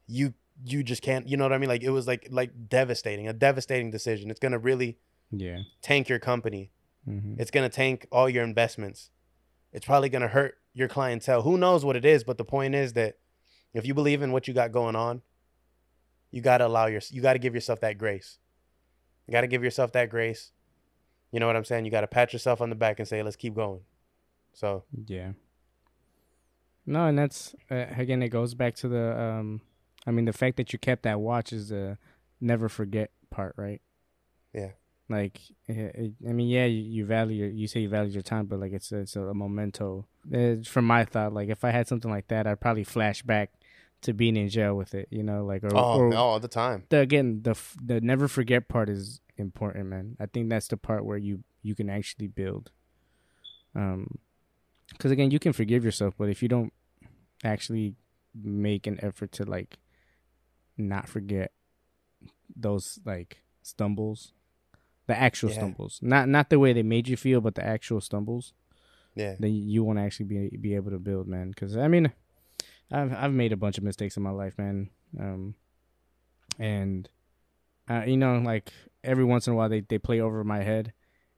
you 0.07 0.33
you 0.65 0.83
just 0.83 1.01
can't 1.01 1.29
you 1.29 1.37
know 1.37 1.45
what 1.45 1.53
I 1.53 1.57
mean? 1.57 1.69
Like 1.69 1.83
it 1.83 1.91
was 1.91 2.05
like 2.07 2.27
like 2.29 2.51
devastating, 2.67 3.27
a 3.29 3.33
devastating 3.33 3.91
decision. 3.91 4.29
It's 4.29 4.39
gonna 4.41 4.59
really 4.59 4.97
Yeah. 5.31 5.59
tank 5.81 6.09
your 6.09 6.19
company. 6.19 6.71
Mm-hmm. 7.07 7.35
It's 7.39 7.51
gonna 7.51 7.69
tank 7.69 8.07
all 8.11 8.29
your 8.29 8.43
investments. 8.43 9.09
It's 9.71 9.85
probably 9.85 10.09
gonna 10.09 10.27
hurt 10.27 10.55
your 10.73 10.87
clientele. 10.87 11.41
Who 11.43 11.57
knows 11.57 11.85
what 11.85 11.95
it 11.95 12.05
is? 12.05 12.23
But 12.23 12.37
the 12.37 12.45
point 12.45 12.75
is 12.75 12.93
that 12.93 13.17
if 13.73 13.85
you 13.85 13.93
believe 13.93 14.21
in 14.21 14.31
what 14.31 14.47
you 14.47 14.53
got 14.53 14.71
going 14.71 14.95
on, 14.95 15.21
you 16.31 16.41
gotta 16.41 16.65
allow 16.67 16.87
your 16.87 17.01
you 17.09 17.21
gotta 17.21 17.39
give 17.39 17.55
yourself 17.55 17.79
that 17.81 17.97
grace. 17.97 18.37
You 19.27 19.31
gotta 19.31 19.47
give 19.47 19.63
yourself 19.63 19.91
that 19.93 20.09
grace. 20.09 20.51
You 21.31 21.39
know 21.39 21.47
what 21.47 21.55
I'm 21.55 21.65
saying? 21.65 21.85
You 21.85 21.91
gotta 21.91 22.07
pat 22.07 22.33
yourself 22.33 22.61
on 22.61 22.69
the 22.69 22.75
back 22.75 22.99
and 22.99 23.07
say, 23.07 23.21
"Let's 23.21 23.35
keep 23.35 23.55
going." 23.55 23.81
So 24.53 24.83
Yeah. 25.05 25.33
No, 26.85 27.05
and 27.05 27.17
that's 27.17 27.55
uh, 27.69 27.85
again. 27.95 28.23
It 28.23 28.29
goes 28.29 28.53
back 28.55 28.75
to 28.77 28.87
the. 28.87 29.19
um 29.21 29.61
I 30.07 30.11
mean, 30.11 30.25
the 30.25 30.33
fact 30.33 30.57
that 30.57 30.73
you 30.73 30.79
kept 30.79 31.03
that 31.03 31.19
watch 31.19 31.53
is 31.53 31.69
the 31.69 31.97
never 32.41 32.69
forget 32.69 33.11
part, 33.29 33.53
right? 33.57 33.81
Yeah. 34.53 34.71
Like, 35.09 35.39
eh, 35.67 35.89
eh, 35.95 36.07
I 36.27 36.33
mean, 36.33 36.47
yeah, 36.47 36.65
you, 36.65 37.05
value 37.05 37.45
your, 37.45 37.49
you 37.49 37.67
say 37.67 37.79
you 37.79 37.89
value 37.89 38.11
your 38.11 38.21
time, 38.21 38.45
but 38.45 38.59
like 38.59 38.73
it's 38.73 38.91
it's 38.91 39.15
a, 39.15 39.33
memento. 39.33 40.05
Uh, 40.33 40.55
from 40.63 40.85
my 40.85 41.03
thought, 41.05 41.33
like 41.33 41.49
if 41.49 41.63
I 41.63 41.71
had 41.71 41.87
something 41.87 42.11
like 42.11 42.27
that, 42.27 42.45
I'd 42.45 42.61
probably 42.61 42.83
flash 42.83 43.23
back 43.23 43.51
to 44.01 44.13
being 44.13 44.37
in 44.37 44.49
jail 44.49 44.75
with 44.75 44.93
it, 44.93 45.07
you 45.09 45.23
know, 45.23 45.43
like 45.43 45.63
or, 45.63 45.75
oh, 45.75 45.99
or 45.99 46.15
all 46.15 46.39
the 46.39 46.47
time. 46.47 46.85
the 46.89 46.99
again 46.99 47.41
the 47.41 47.55
the 47.83 47.99
never 47.99 48.27
forget 48.27 48.69
part 48.69 48.87
is 48.87 49.19
important 49.37 49.85
man 49.85 50.17
i 50.19 50.25
think 50.25 50.49
that's 50.49 50.67
the 50.67 50.75
part 50.75 51.05
where 51.05 51.17
you 51.17 51.41
you 51.61 51.73
can 51.73 51.89
actually 51.89 52.27
build 52.27 52.71
um 53.73 54.19
because 54.89 55.11
again, 55.11 55.31
you 55.31 55.39
can 55.39 55.53
forgive 55.53 55.83
yourself, 55.85 56.15
but 56.17 56.29
if 56.29 56.41
you 56.41 56.49
don't 56.49 56.73
actually 57.43 57.95
make 58.35 58.87
an 58.87 58.99
effort 59.01 59.31
to 59.33 59.45
like 59.45 59.77
not 60.77 61.07
forget 61.07 61.51
those 62.55 62.99
like 63.05 63.43
stumbles, 63.61 64.33
the 65.09 65.17
actual 65.19 65.49
Yeah. 65.49 65.55
stumbles, 65.55 65.99
not 66.01 66.29
not 66.29 66.49
the 66.49 66.59
way 66.59 66.71
they 66.71 66.83
made 66.83 67.07
you 67.09 67.17
feel, 67.17 67.41
but 67.41 67.55
the 67.55 67.65
actual 67.65 67.99
stumbles, 67.99 68.53
Yeah. 69.15 69.35
then 69.39 69.53
you 69.53 69.83
won't 69.83 69.99
actually 69.99 70.27
be 70.27 70.55
be 70.57 70.75
able 70.75 70.91
to 70.91 70.99
build, 70.99 71.27
man. 71.27 71.49
Because 71.49 71.75
I 71.75 71.87
mean, 71.87 72.11
I've 72.91 73.11
I've 73.13 73.33
made 73.33 73.51
a 73.51 73.57
bunch 73.57 73.77
of 73.77 73.83
mistakes 73.83 74.15
in 74.17 74.23
my 74.23 74.29
life, 74.29 74.57
man. 74.57 74.89
Um, 75.19 75.55
and 76.57 77.09
uh, 77.89 78.03
you 78.05 78.17
know, 78.17 78.37
like 78.39 78.71
every 79.03 79.23
once 79.23 79.47
in 79.47 79.53
a 79.53 79.55
while 79.55 79.69
they 79.69 79.81
they 79.81 79.97
play 79.97 80.19
over 80.21 80.43
my 80.43 80.61
head, 80.63 80.93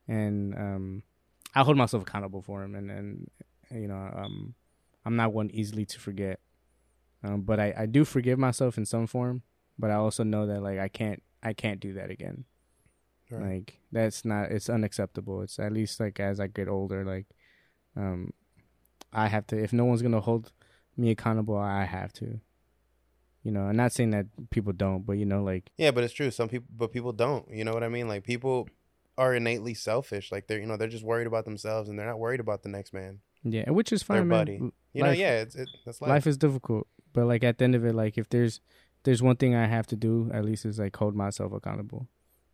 and 0.07 0.53
um, 0.55 1.03
I 1.55 1.63
hold 1.63 1.77
myself 1.77 2.03
accountable 2.03 2.41
for 2.41 2.61
them, 2.61 2.75
and 2.75 2.91
and 2.91 3.31
you 3.71 3.87
know, 3.87 4.11
um, 4.13 4.55
I'm 5.05 5.15
not 5.15 5.33
one 5.33 5.49
easily 5.53 5.85
to 5.85 5.99
forget. 5.99 6.39
Um, 7.23 7.41
but 7.43 7.59
I 7.59 7.73
I 7.77 7.85
do 7.85 8.03
forgive 8.03 8.37
myself 8.39 8.77
in 8.77 8.85
some 8.85 9.07
form, 9.07 9.43
but 9.79 9.91
I 9.91 9.95
also 9.95 10.23
know 10.23 10.45
that 10.47 10.61
like 10.61 10.79
I 10.79 10.89
can't 10.89 11.21
I 11.41 11.53
can't 11.53 11.79
do 11.79 11.93
that 11.93 12.09
again. 12.09 12.45
Right. 13.31 13.53
Like 13.53 13.79
that's 13.91 14.25
not 14.25 14.51
it's 14.51 14.69
unacceptable. 14.69 15.41
It's 15.41 15.59
at 15.59 15.71
least 15.71 15.99
like 15.99 16.19
as 16.19 16.39
I 16.39 16.47
get 16.47 16.67
older, 16.67 17.03
like 17.05 17.27
um 17.95 18.31
I 19.13 19.27
have 19.27 19.47
to 19.47 19.57
if 19.57 19.73
no 19.73 19.85
one's 19.85 20.01
gonna 20.01 20.21
hold 20.21 20.51
me 20.97 21.11
accountable, 21.11 21.57
I 21.57 21.85
have 21.85 22.13
to. 22.13 22.39
You 23.43 23.51
know, 23.51 23.61
I'm 23.61 23.75
not 23.75 23.91
saying 23.91 24.11
that 24.11 24.27
people 24.51 24.71
don't, 24.73 25.05
but 25.05 25.13
you 25.13 25.25
know, 25.25 25.43
like 25.43 25.71
Yeah, 25.77 25.91
but 25.91 26.03
it's 26.03 26.13
true. 26.13 26.29
Some 26.29 26.49
people, 26.49 26.67
but 26.75 26.91
people 26.91 27.11
don't. 27.13 27.49
You 27.49 27.63
know 27.63 27.73
what 27.73 27.83
I 27.83 27.89
mean? 27.89 28.07
Like 28.07 28.23
people 28.23 28.69
are 29.17 29.33
innately 29.33 29.73
selfish. 29.73 30.31
Like 30.31 30.47
they're, 30.47 30.59
you 30.59 30.67
know, 30.67 30.77
they're 30.77 30.87
just 30.87 31.03
worried 31.03 31.27
about 31.27 31.45
themselves 31.45 31.89
and 31.89 31.97
they're 31.97 32.05
not 32.05 32.19
worried 32.19 32.39
about 32.39 32.63
the 32.63 32.69
next 32.69 32.93
man. 32.93 33.19
yeah, 33.43 33.69
which 33.69 33.91
is 33.91 34.03
Their 34.03 34.17
fine, 34.19 34.27
man. 34.27 34.39
buddy. 34.39 34.59
You 34.93 35.03
know, 35.03 35.11
yeah, 35.11 35.41
it's 35.41 35.55
it, 35.55 35.69
that's 35.85 36.01
life. 36.01 36.09
life 36.09 36.27
is 36.27 36.37
difficult, 36.37 36.87
but 37.13 37.25
like 37.25 37.43
at 37.43 37.57
the 37.57 37.63
end 37.63 37.75
of 37.75 37.85
it, 37.85 37.95
like 37.95 38.17
if 38.17 38.29
there's 38.29 38.61
there's 39.03 39.23
one 39.23 39.35
thing 39.37 39.55
I 39.55 39.65
have 39.65 39.87
to 39.87 39.95
do, 39.95 40.29
at 40.33 40.45
least 40.45 40.65
is 40.65 40.77
like 40.79 40.95
hold 40.95 41.15
myself 41.15 41.51
accountable, 41.53 42.07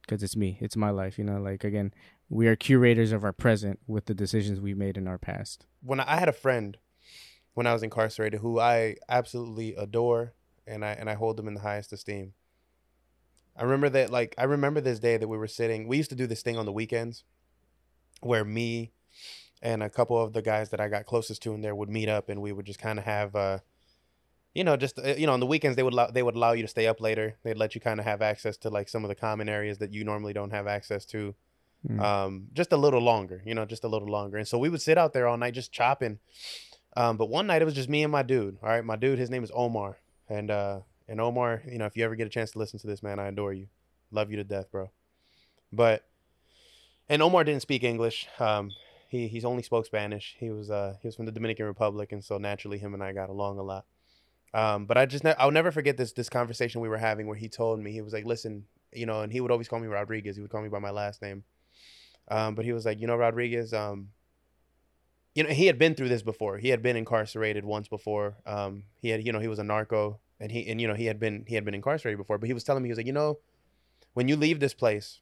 because 0.07 0.23
it's 0.23 0.35
me, 0.35 0.57
it's 0.61 0.77
my 0.77 0.89
life. 0.89 1.17
You 1.17 1.25
know, 1.25 1.39
like 1.39 1.63
again, 1.63 1.93
we 2.29 2.47
are 2.47 2.55
curators 2.55 3.11
of 3.11 3.23
our 3.23 3.33
present 3.33 3.79
with 3.87 4.05
the 4.05 4.13
decisions 4.13 4.59
we 4.59 4.73
made 4.73 4.97
in 4.97 5.07
our 5.07 5.17
past. 5.17 5.65
when 5.81 5.99
I, 5.99 6.17
had 6.17 6.29
a 6.29 6.33
friend 6.33 6.77
when 7.53 7.67
I 7.67 7.73
was 7.73 7.83
incarcerated 7.83 8.39
who 8.39 8.59
I 8.59 8.95
absolutely 9.09 9.75
adore 9.75 10.33
and 10.65 10.83
I 10.83 10.91
and 10.91 11.09
I 11.09 11.15
hold 11.15 11.37
them 11.37 11.47
in 11.47 11.53
the 11.53 11.61
highest 11.61 11.93
esteem. 11.93 12.33
I 13.55 13.63
remember 13.63 13.89
that 13.89 14.09
like 14.09 14.35
I 14.37 14.43
remember 14.43 14.81
this 14.81 14.99
day 14.99 15.17
that 15.17 15.27
we 15.27 15.37
were 15.37 15.47
sitting. 15.47 15.87
We 15.87 15.97
used 15.97 16.09
to 16.09 16.15
do 16.15 16.27
this 16.27 16.41
thing 16.41 16.57
on 16.57 16.65
the 16.65 16.71
weekends 16.71 17.23
where 18.21 18.45
me 18.45 18.93
and 19.61 19.81
a 19.81 19.89
couple 19.89 20.21
of 20.21 20.33
the 20.33 20.41
guys 20.41 20.69
that 20.69 20.79
I 20.79 20.87
got 20.87 21.05
closest 21.05 21.41
to 21.43 21.53
in 21.53 21.61
there 21.61 21.75
would 21.75 21.89
meet 21.89 22.09
up 22.09 22.29
and 22.29 22.41
we 22.41 22.51
would 22.51 22.65
just 22.65 22.79
kind 22.79 22.99
of 22.99 23.05
have 23.05 23.35
uh 23.35 23.59
you 24.53 24.63
know 24.63 24.75
just 24.77 24.99
uh, 24.99 25.15
you 25.17 25.27
know 25.27 25.33
on 25.33 25.39
the 25.39 25.45
weekends 25.45 25.75
they 25.75 25.83
would 25.83 25.93
allow, 25.93 26.07
they 26.07 26.23
would 26.23 26.35
allow 26.35 26.53
you 26.53 26.61
to 26.61 26.67
stay 26.67 26.87
up 26.87 26.99
later. 27.01 27.37
They'd 27.43 27.57
let 27.57 27.75
you 27.75 27.81
kind 27.81 27.99
of 27.99 28.05
have 28.05 28.21
access 28.21 28.57
to 28.57 28.69
like 28.69 28.89
some 28.89 29.03
of 29.03 29.09
the 29.09 29.15
common 29.15 29.49
areas 29.49 29.77
that 29.79 29.93
you 29.93 30.03
normally 30.03 30.33
don't 30.33 30.51
have 30.51 30.67
access 30.67 31.05
to 31.07 31.35
Mm. 31.87 32.01
um, 32.01 32.47
just 32.53 32.73
a 32.73 32.75
little 32.77 32.99
longer, 32.99 33.43
you 33.45 33.53
know, 33.53 33.63
just 33.63 33.83
a 33.83 33.87
little 33.87 34.09
longer. 34.09 34.37
And 34.37 34.47
so 34.47 34.57
we 34.57 34.67
would 34.67 34.81
sit 34.81 34.97
out 34.97 35.13
there 35.13 35.27
all 35.27 35.37
night 35.37 35.53
just 35.53 35.71
chopping. 35.71 36.17
Um, 36.97 37.17
but 37.17 37.29
one 37.29 37.45
night 37.45 37.61
it 37.61 37.65
was 37.65 37.75
just 37.75 37.87
me 37.87 38.01
and 38.01 38.11
my 38.11 38.23
dude. 38.23 38.57
All 38.63 38.69
right, 38.69 38.83
my 38.83 38.95
dude, 38.95 39.19
his 39.19 39.29
name 39.29 39.43
is 39.43 39.51
Omar, 39.53 39.99
and 40.27 40.49
uh, 40.49 40.79
and 41.07 41.21
Omar, 41.21 41.61
you 41.69 41.77
know, 41.77 41.85
if 41.85 41.95
you 41.95 42.03
ever 42.03 42.15
get 42.15 42.25
a 42.25 42.31
chance 42.31 42.51
to 42.51 42.59
listen 42.59 42.79
to 42.79 42.87
this, 42.87 43.03
man, 43.03 43.19
I 43.19 43.27
adore 43.27 43.53
you, 43.53 43.67
love 44.09 44.31
you 44.31 44.37
to 44.37 44.43
death, 44.43 44.71
bro. 44.71 44.89
But 45.71 46.03
and 47.07 47.21
Omar 47.21 47.43
didn't 47.43 47.61
speak 47.61 47.83
English. 47.83 48.27
Um, 48.39 48.71
he 49.07 49.27
he's 49.27 49.45
only 49.45 49.61
spoke 49.61 49.85
Spanish. 49.85 50.35
He 50.39 50.49
was 50.49 50.71
uh 50.71 50.95
he 51.01 51.07
was 51.07 51.15
from 51.15 51.27
the 51.27 51.31
Dominican 51.31 51.67
Republic, 51.67 52.11
and 52.11 52.25
so 52.25 52.39
naturally 52.39 52.79
him 52.79 52.95
and 52.95 53.03
I 53.03 53.13
got 53.13 53.29
along 53.29 53.59
a 53.59 53.63
lot. 53.63 53.85
Um, 54.53 54.85
but 54.85 54.97
I 54.97 55.05
just 55.05 55.23
ne- 55.23 55.35
I'll 55.37 55.51
never 55.51 55.71
forget 55.71 55.97
this 55.97 56.13
this 56.13 56.29
conversation 56.29 56.81
we 56.81 56.89
were 56.89 56.97
having 56.97 57.27
where 57.27 57.35
he 57.35 57.49
told 57.49 57.79
me 57.79 57.91
he 57.91 58.01
was 58.01 58.13
like, 58.13 58.25
listen, 58.25 58.65
you 58.93 59.05
know, 59.05 59.21
and 59.21 59.31
he 59.31 59.41
would 59.41 59.51
always 59.51 59.67
call 59.67 59.79
me 59.79 59.87
Rodriguez. 59.87 60.35
He 60.35 60.41
would 60.41 60.51
call 60.51 60.61
me 60.61 60.69
by 60.69 60.79
my 60.79 60.91
last 60.91 61.21
name. 61.21 61.43
Um, 62.29 62.55
but 62.55 62.65
he 62.65 62.73
was 62.73 62.85
like, 62.85 62.99
you 62.99 63.07
know, 63.07 63.15
Rodriguez, 63.15 63.73
um, 63.73 64.09
you 65.33 65.43
know, 65.43 65.49
he 65.49 65.67
had 65.67 65.77
been 65.77 65.95
through 65.95 66.09
this 66.09 66.23
before. 66.23 66.57
He 66.57 66.69
had 66.69 66.81
been 66.81 66.97
incarcerated 66.97 67.63
once 67.63 67.87
before. 67.87 68.37
Um, 68.45 68.83
he 68.99 69.09
had, 69.09 69.25
you 69.25 69.31
know, 69.31 69.39
he 69.39 69.47
was 69.47 69.59
a 69.59 69.63
narco 69.63 70.19
and 70.39 70.51
he, 70.51 70.67
and, 70.67 70.81
you 70.81 70.87
know, 70.87 70.93
he 70.93 71.05
had 71.05 71.19
been, 71.19 71.45
he 71.47 71.55
had 71.55 71.63
been 71.63 71.73
incarcerated 71.73 72.17
before, 72.17 72.37
but 72.37 72.47
he 72.47 72.53
was 72.53 72.63
telling 72.63 72.83
me, 72.83 72.87
he 72.87 72.91
was 72.91 72.97
like, 72.97 73.05
you 73.05 73.13
know, 73.13 73.39
when 74.13 74.27
you 74.27 74.35
leave 74.35 74.59
this 74.59 74.73
place, 74.73 75.21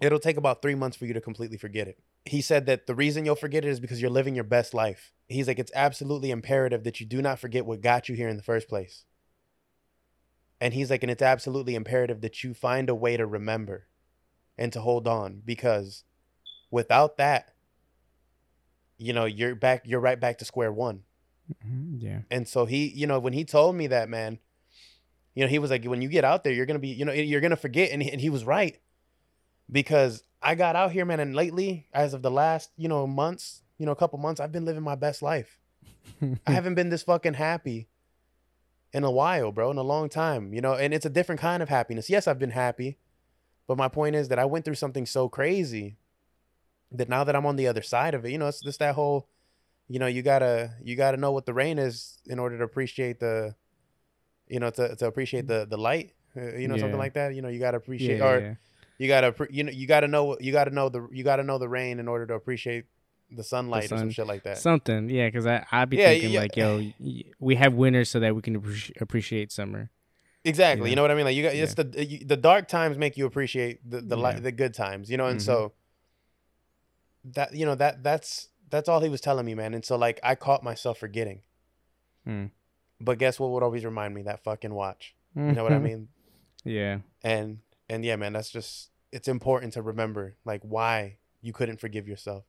it'll 0.00 0.18
take 0.18 0.36
about 0.36 0.62
three 0.62 0.74
months 0.74 0.96
for 0.96 1.06
you 1.06 1.14
to 1.14 1.20
completely 1.20 1.56
forget 1.56 1.88
it. 1.88 1.98
He 2.26 2.40
said 2.40 2.66
that 2.66 2.86
the 2.86 2.94
reason 2.94 3.24
you'll 3.24 3.36
forget 3.36 3.64
it 3.64 3.68
is 3.68 3.80
because 3.80 4.00
you're 4.00 4.10
living 4.10 4.34
your 4.34 4.44
best 4.44 4.74
life. 4.74 5.12
He's 5.28 5.46
like, 5.48 5.58
it's 5.58 5.72
absolutely 5.74 6.30
imperative 6.30 6.84
that 6.84 7.00
you 7.00 7.06
do 7.06 7.22
not 7.22 7.38
forget 7.38 7.64
what 7.64 7.80
got 7.80 8.08
you 8.08 8.16
here 8.16 8.28
in 8.28 8.36
the 8.36 8.42
first 8.42 8.68
place. 8.68 9.04
And 10.60 10.74
he's 10.74 10.90
like, 10.90 11.02
and 11.02 11.10
it's 11.10 11.22
absolutely 11.22 11.74
imperative 11.74 12.20
that 12.22 12.42
you 12.42 12.54
find 12.54 12.88
a 12.88 12.94
way 12.94 13.16
to 13.16 13.26
remember 13.26 13.86
and 14.58 14.72
to 14.72 14.80
hold 14.80 15.06
on 15.06 15.42
because 15.44 16.04
without 16.70 17.16
that, 17.18 17.52
you 18.98 19.12
know, 19.12 19.26
you're 19.26 19.54
back, 19.54 19.82
you're 19.84 20.00
right 20.00 20.18
back 20.18 20.38
to 20.38 20.44
square 20.44 20.72
one. 20.72 21.02
Mhm, 21.64 22.02
Yeah. 22.02 22.22
And 22.30 22.48
so 22.48 22.64
he, 22.64 22.88
you 22.88 23.06
know, 23.06 23.18
when 23.18 23.34
he 23.34 23.44
told 23.44 23.76
me 23.76 23.86
that, 23.88 24.08
man, 24.08 24.38
you 25.34 25.44
know, 25.44 25.48
he 25.48 25.58
was 25.58 25.70
like, 25.70 25.84
when 25.84 26.00
you 26.02 26.08
get 26.08 26.24
out 26.24 26.42
there, 26.44 26.52
you're 26.52 26.66
gonna 26.66 26.78
be, 26.78 26.88
you 26.88 27.04
know, 27.04 27.12
you're 27.12 27.42
gonna 27.42 27.56
forget, 27.56 27.90
and 27.92 28.02
he, 28.02 28.10
and 28.10 28.20
he 28.20 28.30
was 28.30 28.44
right, 28.44 28.78
because 29.70 30.22
I 30.42 30.54
got 30.54 30.76
out 30.76 30.92
here, 30.92 31.04
man, 31.04 31.20
and 31.20 31.34
lately, 31.34 31.86
as 31.92 32.14
of 32.14 32.22
the 32.22 32.30
last, 32.30 32.70
you 32.76 32.88
know, 32.88 33.06
months, 33.06 33.62
you 33.78 33.86
know, 33.86 33.92
a 33.92 33.96
couple 33.96 34.18
months, 34.18 34.40
I've 34.40 34.52
been 34.52 34.64
living 34.64 34.82
my 34.82 34.94
best 34.94 35.22
life. 35.22 35.58
I 36.46 36.50
haven't 36.52 36.74
been 36.74 36.88
this 36.88 37.02
fucking 37.02 37.34
happy 37.34 37.88
in 38.92 39.04
a 39.04 39.10
while, 39.10 39.52
bro, 39.52 39.70
in 39.70 39.76
a 39.76 39.82
long 39.82 40.08
time, 40.08 40.54
you 40.54 40.60
know, 40.60 40.74
and 40.74 40.94
it's 40.94 41.06
a 41.06 41.10
different 41.10 41.40
kind 41.40 41.62
of 41.62 41.68
happiness. 41.68 42.08
Yes, 42.08 42.26
I've 42.26 42.38
been 42.38 42.50
happy, 42.50 42.98
but 43.66 43.76
my 43.76 43.88
point 43.88 44.16
is 44.16 44.28
that 44.28 44.38
I 44.38 44.44
went 44.44 44.64
through 44.64 44.76
something 44.76 45.06
so 45.06 45.28
crazy 45.28 45.98
that 46.92 47.08
now 47.08 47.24
that 47.24 47.34
I'm 47.34 47.46
on 47.46 47.56
the 47.56 47.66
other 47.66 47.82
side 47.82 48.14
of 48.14 48.24
it, 48.24 48.30
you 48.30 48.38
know, 48.38 48.46
it's 48.46 48.60
just 48.60 48.78
that 48.78 48.94
whole, 48.94 49.28
you 49.88 49.98
know, 49.98 50.06
you 50.06 50.22
gotta 50.22 50.72
you 50.82 50.96
gotta 50.96 51.16
know 51.16 51.32
what 51.32 51.46
the 51.46 51.54
rain 51.54 51.78
is 51.78 52.18
in 52.26 52.38
order 52.38 52.56
to 52.58 52.64
appreciate 52.64 53.20
the, 53.20 53.54
you 54.48 54.60
know, 54.60 54.70
to 54.70 54.96
to 54.96 55.06
appreciate 55.06 55.46
the 55.46 55.66
the 55.68 55.76
light, 55.76 56.12
uh, 56.36 56.54
you 56.56 56.68
know, 56.68 56.76
something 56.76 56.98
like 56.98 57.14
that. 57.14 57.34
You 57.34 57.42
know, 57.42 57.48
you 57.48 57.58
gotta 57.58 57.76
appreciate 57.76 58.18
yeah, 58.18 58.24
or 58.24 58.40
yeah. 58.40 58.54
You 58.98 59.08
gotta 59.08 59.34
you 59.50 59.64
know 59.64 59.72
you 59.72 59.86
gotta 59.86 60.08
know 60.08 60.36
you 60.40 60.52
gotta 60.52 60.70
know 60.70 60.88
the 60.88 61.06
you 61.12 61.22
gotta 61.24 61.42
know 61.42 61.58
the 61.58 61.68
rain 61.68 61.98
in 62.00 62.08
order 62.08 62.26
to 62.26 62.34
appreciate 62.34 62.84
the 63.30 63.42
sunlight 63.44 63.90
or 63.92 63.98
some 63.98 64.10
shit 64.10 64.26
like 64.26 64.44
that. 64.44 64.58
Something, 64.58 65.10
yeah, 65.10 65.26
because 65.28 65.46
I 65.46 65.66
I 65.72 65.84
be 65.84 65.96
Yeah, 65.96 66.10
thinking 66.10 66.30
yeah. 66.32 66.40
like, 66.40 66.56
yo, 66.56 66.80
we 67.40 67.54
have 67.56 67.74
winters 67.74 68.08
so 68.08 68.20
that 68.20 68.34
we 68.36 68.42
can 68.42 68.56
appreciate 69.00 69.50
summer. 69.52 69.90
Exactly. 70.44 70.88
Yeah. 70.88 70.90
You 70.90 70.96
know 70.96 71.02
what 71.02 71.10
I 71.10 71.14
mean? 71.16 71.24
Like 71.24 71.34
you 71.36 71.42
got 71.42 71.54
it's 71.54 71.74
the 71.74 72.06
you, 72.06 72.24
the 72.24 72.36
dark 72.36 72.68
times 72.68 72.96
make 72.96 73.16
you 73.16 73.26
appreciate 73.26 73.80
the 73.88 74.00
the 74.00 74.16
Yeah. 74.16 74.22
light 74.22 74.42
the 74.42 74.52
good 74.52 74.74
times, 74.74 75.10
you 75.10 75.16
know? 75.16 75.26
And 75.26 75.40
Mhm. 75.40 75.42
so 75.44 75.72
that 77.24 77.52
you 77.54 77.66
know 77.66 77.74
that 77.74 78.02
that's 78.02 78.48
that's 78.70 78.88
all 78.88 79.00
he 79.00 79.08
was 79.08 79.20
telling 79.20 79.44
me, 79.46 79.54
man. 79.54 79.74
And 79.74 79.84
so 79.84 79.96
like 79.96 80.20
I 80.22 80.34
caught 80.36 80.62
myself 80.62 80.98
forgetting. 80.98 81.42
Mm. 82.26 82.50
But 83.00 83.18
guess 83.18 83.38
what 83.40 83.50
would 83.50 83.62
always 83.62 83.84
remind 83.84 84.14
me 84.14 84.22
that 84.22 84.42
fucking 84.44 84.72
watch. 84.72 85.14
You 85.34 85.52
know 85.52 85.64
what 85.64 85.72
I 85.72 85.78
mean? 85.90 86.08
yeah. 86.64 86.98
And 87.22 87.58
and 87.88 88.04
yeah, 88.04 88.16
man, 88.16 88.32
that's 88.32 88.50
just 88.50 88.90
it's 89.12 89.28
important 89.28 89.72
to 89.74 89.82
remember 89.82 90.36
like 90.44 90.62
why 90.62 91.18
you 91.40 91.52
couldn't 91.52 91.80
forgive 91.80 92.08
yourself. 92.08 92.44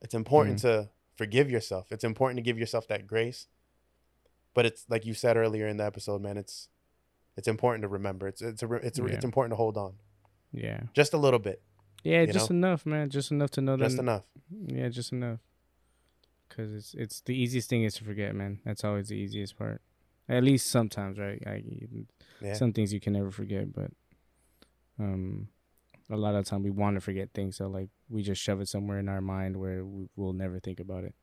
It's 0.00 0.14
important 0.14 0.58
mm-hmm. 0.58 0.82
to 0.84 0.90
forgive 1.16 1.50
yourself. 1.50 1.90
It's 1.90 2.04
important 2.04 2.38
to 2.38 2.42
give 2.42 2.58
yourself 2.58 2.88
that 2.88 3.06
grace. 3.06 3.46
But 4.54 4.66
it's 4.66 4.84
like 4.88 5.04
you 5.04 5.14
said 5.14 5.36
earlier 5.36 5.66
in 5.66 5.76
the 5.76 5.84
episode, 5.84 6.22
man, 6.22 6.36
it's 6.36 6.68
it's 7.36 7.48
important 7.48 7.82
to 7.82 7.88
remember. 7.88 8.26
It's 8.26 8.42
it's 8.42 8.62
a, 8.62 8.72
it's 8.74 8.98
a, 8.98 9.02
Yeah. 9.02 9.08
it's 9.14 9.24
important 9.24 9.52
to 9.52 9.56
hold 9.56 9.76
on 9.76 9.94
Yeah. 10.52 10.84
just 10.94 11.12
a 11.12 11.18
little 11.18 11.38
bit, 11.38 11.62
Yeah, 12.02 12.24
just 12.26 12.50
know? 12.50 12.56
enough, 12.56 12.86
man. 12.86 13.10
Just 13.10 13.30
enough 13.30 13.50
to 13.52 13.60
know 13.60 13.76
that. 13.76 13.84
just 13.84 13.98
enough. 13.98 14.24
Yeah, 14.50 14.88
just 14.88 15.12
enough. 15.12 15.40
Cause 16.48 16.72
it's 16.72 16.94
it's 16.94 17.20
the 17.20 17.34
easiest 17.34 17.68
thing 17.68 17.82
is 17.82 17.94
to 17.96 18.04
forget, 18.04 18.34
man. 18.34 18.60
That's 18.64 18.84
always 18.84 19.08
the 19.08 19.16
easiest 19.16 19.58
part. 19.58 19.82
At 20.28 20.42
least 20.42 20.68
sometimes, 20.68 21.18
right? 21.18 21.42
I, 21.46 21.62
Yeah. 22.40 22.54
Some 22.54 22.72
things 22.72 22.92
you 22.92 23.00
can 23.00 23.12
never 23.12 23.30
forget, 23.30 23.72
but 23.72 23.90
um, 24.98 25.48
a 26.10 26.16
lot 26.16 26.34
of 26.34 26.44
time 26.44 26.62
we 26.62 26.70
want 26.70 26.96
to 26.96 27.00
forget 27.00 27.30
things, 27.34 27.56
so 27.56 27.66
like 27.66 27.88
we 28.08 28.22
just 28.22 28.40
shove 28.40 28.60
it 28.60 28.68
somewhere 28.68 28.98
in 28.98 29.08
our 29.08 29.20
mind 29.20 29.56
where 29.56 29.84
we, 29.84 30.08
we'll 30.16 30.32
never 30.32 30.60
think 30.60 30.80
about 30.80 31.04
it. 31.04 31.14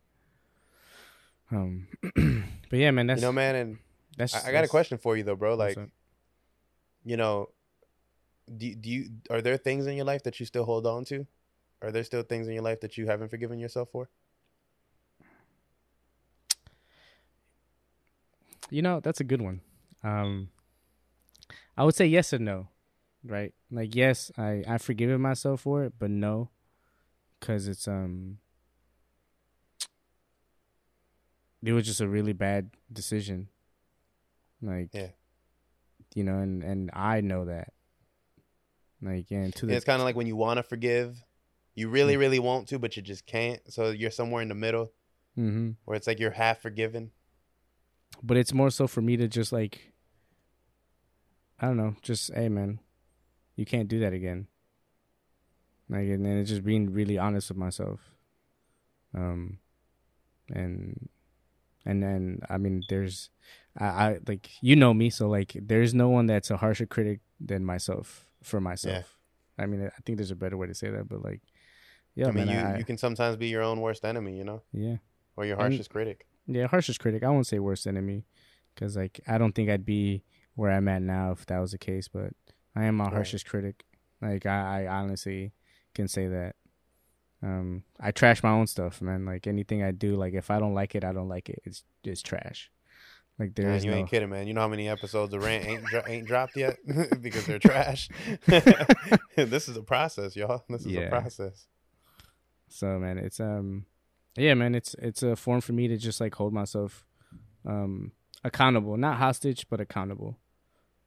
Um, 1.51 1.87
but 2.69 2.79
yeah, 2.79 2.91
man, 2.91 3.07
that's 3.07 3.21
you 3.21 3.27
know, 3.27 3.31
man, 3.31 3.55
and 3.55 3.77
that's. 4.17 4.35
I, 4.35 4.49
I 4.49 4.51
got 4.51 4.63
a 4.63 4.67
question 4.67 4.97
for 4.97 5.15
you 5.15 5.23
though, 5.23 5.35
bro. 5.35 5.55
Like, 5.55 5.77
you 7.05 7.17
know, 7.17 7.49
do 8.57 8.75
do 8.75 8.89
you 8.89 9.05
are 9.29 9.41
there 9.41 9.57
things 9.57 9.87
in 9.87 9.95
your 9.95 10.05
life 10.05 10.23
that 10.23 10.39
you 10.39 10.45
still 10.45 10.65
hold 10.65 10.85
on 10.85 11.05
to? 11.05 11.25
Are 11.81 11.91
there 11.91 12.03
still 12.03 12.23
things 12.23 12.47
in 12.47 12.53
your 12.53 12.63
life 12.63 12.79
that 12.81 12.97
you 12.97 13.07
haven't 13.07 13.29
forgiven 13.29 13.59
yourself 13.59 13.89
for? 13.91 14.09
You 18.69 18.81
know, 18.81 19.01
that's 19.01 19.19
a 19.19 19.23
good 19.23 19.41
one. 19.41 19.61
Um, 20.03 20.49
I 21.77 21.83
would 21.83 21.95
say 21.95 22.05
yes 22.05 22.33
and 22.33 22.45
no, 22.45 22.69
right? 23.25 23.53
Like 23.71 23.95
yes, 23.95 24.31
I 24.37 24.63
I've 24.67 24.81
forgiven 24.81 25.21
myself 25.21 25.61
for 25.61 25.83
it, 25.83 25.93
but 25.99 26.09
no, 26.09 26.49
because 27.39 27.67
it's 27.67 27.87
um, 27.87 28.39
it 31.63 31.71
was 31.73 31.85
just 31.85 32.01
a 32.01 32.07
really 32.07 32.33
bad 32.33 32.71
decision. 32.91 33.49
Like, 34.61 34.89
Yeah. 34.93 35.07
you 36.15 36.23
know, 36.23 36.39
and 36.39 36.63
and 36.63 36.89
I 36.93 37.21
know 37.21 37.45
that. 37.45 37.73
Like, 39.01 39.31
and 39.31 39.53
to 39.55 39.65
the 39.65 39.73
it's 39.73 39.83
kind 39.85 40.01
of 40.01 40.05
like 40.05 40.15
when 40.15 40.27
you 40.27 40.37
want 40.37 40.57
to 40.57 40.63
forgive, 40.63 41.21
you 41.75 41.89
really, 41.89 42.15
really 42.15 42.39
want 42.39 42.69
to, 42.69 42.79
but 42.79 42.95
you 42.95 43.01
just 43.03 43.25
can't. 43.25 43.59
So 43.71 43.89
you're 43.91 44.11
somewhere 44.11 44.41
in 44.41 44.47
the 44.47 44.55
middle 44.55 44.91
hmm 45.35 45.71
where 45.85 45.97
it's 45.97 46.07
like 46.07 46.19
you're 46.19 46.31
half 46.31 46.61
forgiven. 46.61 47.11
but 48.21 48.37
it's 48.37 48.53
more 48.53 48.69
so 48.69 48.87
for 48.87 49.01
me 49.01 49.17
to 49.17 49.27
just 49.27 49.51
like 49.51 49.91
I 51.59 51.67
don't 51.67 51.77
know, 51.77 51.95
just 52.01 52.33
hey 52.33 52.47
man, 52.49 52.79
you 53.55 53.65
can't 53.65 53.87
do 53.87 53.99
that 53.99 54.13
again. 54.13 54.47
Like 55.89 56.07
and 56.07 56.25
it's 56.25 56.49
just 56.49 56.63
being 56.63 56.91
really 56.91 57.17
honest 57.17 57.49
with 57.49 57.57
myself. 57.57 57.99
Um 59.13 59.59
and 60.49 61.09
and 61.85 62.01
then 62.01 62.39
I 62.49 62.57
mean 62.57 62.83
there's 62.89 63.29
I, 63.77 63.85
I 63.85 64.19
like 64.27 64.49
you 64.61 64.75
know 64.75 64.93
me, 64.93 65.09
so 65.09 65.27
like 65.27 65.55
there's 65.59 65.93
no 65.93 66.09
one 66.09 66.25
that's 66.25 66.49
a 66.51 66.57
harsher 66.57 66.85
critic 66.85 67.19
than 67.39 67.65
myself 67.65 68.25
for 68.41 68.59
myself. 68.61 69.17
I 69.57 69.65
mean 69.65 69.85
I 69.85 70.01
think 70.05 70.17
there's 70.17 70.31
a 70.31 70.35
better 70.35 70.57
way 70.57 70.67
to 70.67 70.73
say 70.73 70.89
that, 70.89 71.07
but 71.07 71.23
like 71.23 71.41
yeah, 72.15 72.27
I 72.27 72.31
mean, 72.31 72.45
man, 72.45 72.67
you, 72.67 72.73
I, 72.75 72.77
you 72.77 72.85
can 72.85 72.97
sometimes 72.99 73.37
be 73.37 73.47
your 73.47 73.63
own 73.63 73.81
worst 73.81 74.05
enemy, 74.05 74.37
you 74.37 74.43
know, 74.43 74.61
yeah. 74.71 74.97
or 75.35 75.45
your 75.45 75.55
And- 75.59 75.73
harshest 75.73 75.89
critic. 75.89 76.27
Yeah, 76.45 76.67
harshest 76.67 76.99
critic. 76.99 77.23
I 77.23 77.29
won't 77.29 77.47
say 77.47 77.57
worst 77.57 77.87
enemy, 77.87 78.25
because 78.75 78.95
like 78.95 79.19
I 79.27 79.37
don't 79.39 79.53
think 79.55 79.69
I'd 79.69 79.85
be 79.85 80.23
where 80.55 80.69
I'm 80.71 80.87
at 80.89 81.01
now 81.01 81.31
if 81.31 81.45
that 81.47 81.57
was 81.57 81.71
the 81.71 81.79
case. 81.79 82.07
But 82.07 82.33
I 82.75 82.85
am 82.85 82.95
my 82.95 83.05
Right. 83.05 83.13
harshest 83.13 83.45
critic. 83.47 83.83
Like 84.21 84.45
I, 84.45 84.85
I 84.85 84.87
honestly 84.87 85.53
can 85.93 86.07
say 86.07 86.27
that. 86.27 86.55
Um, 87.41 87.83
I 87.99 88.11
trash 88.11 88.41
my 88.41 88.51
own 88.51 88.67
stuff, 88.67 89.01
man. 89.01 89.25
Like 89.25 89.47
anything 89.47 89.83
I 89.83 89.91
do, 89.91 90.15
like 90.15 90.33
if 90.33 90.49
I 90.49 90.59
don't 90.59 90.73
like 90.73 90.95
it, 90.95 91.03
I 91.03 91.11
don't 91.11 91.27
like 91.27 91.49
it. 91.49 91.61
It's 91.65 91.83
it's 92.03 92.21
trash. 92.21 92.71
Like 93.39 93.55
there 93.55 93.67
Man, 93.67 93.75
is 93.77 93.83
you 93.85 93.91
no. 93.91 93.97
ain't 93.97 94.09
kidding, 94.09 94.29
man. 94.29 94.47
You 94.47 94.53
know 94.53 94.61
how 94.61 94.67
many 94.67 94.87
episodes 94.87 95.33
of 95.33 95.43
Rant 95.43 95.65
ain't 95.65 95.83
dro- 95.85 96.03
ain't 96.07 96.27
dropped 96.27 96.55
yet 96.55 96.77
because 97.21 97.45
they're 97.45 97.59
trash. 97.59 98.07
this 99.35 99.67
is 99.67 99.75
a 99.75 99.81
process, 99.83 100.35
y'all. 100.35 100.63
This 100.69 100.81
is 100.81 100.87
Yeah. 100.93 101.01
a 101.01 101.09
process. 101.09 101.67
So 102.69 102.97
man, 102.99 103.17
it's 103.17 103.39
um, 103.39 103.85
yeah, 104.37 104.53
man, 104.53 104.73
it's 104.75 104.95
it's 104.99 105.21
a 105.23 105.35
form 105.35 105.61
for 105.61 105.73
me 105.73 105.87
to 105.89 105.97
just 105.97 106.21
like 106.21 106.35
hold 106.35 106.53
myself, 106.53 107.05
um, 107.65 108.13
accountable, 108.43 108.97
not 108.97 109.17
hostage, 109.17 109.67
but 109.69 109.79
accountable, 109.81 110.37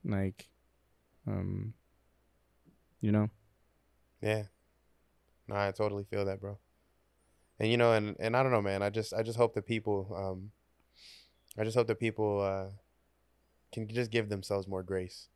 like, 0.05 0.49
um, 1.27 1.75
you 3.01 3.13
know, 3.13 3.31
Yeah. 4.23 4.45
No, 5.49 5.55
I 5.55 5.71
totally 5.71 6.05
feel 6.05 6.25
that, 6.25 6.41
bro. 6.41 6.59
And 7.59 7.71
you 7.71 7.77
know, 7.77 7.93
and 7.93 8.17
and 8.19 8.37
I 8.37 8.43
don't 8.43 8.53
know, 8.53 8.63
man. 8.63 8.83
I 8.83 8.91
just 8.91 9.15
I 9.15 9.23
just 9.23 9.39
hope 9.39 9.55
that 9.55 9.67
people 9.67 10.13
um 10.17 10.51
I 11.59 11.65
just 11.65 11.77
hope 11.77 11.87
that 11.87 12.01
people 12.01 12.41
uh 12.43 12.71
can 13.73 13.89
just 13.89 14.11
give 14.11 14.29
themselves 14.29 14.67
more 14.67 14.83
grace. 14.83 15.29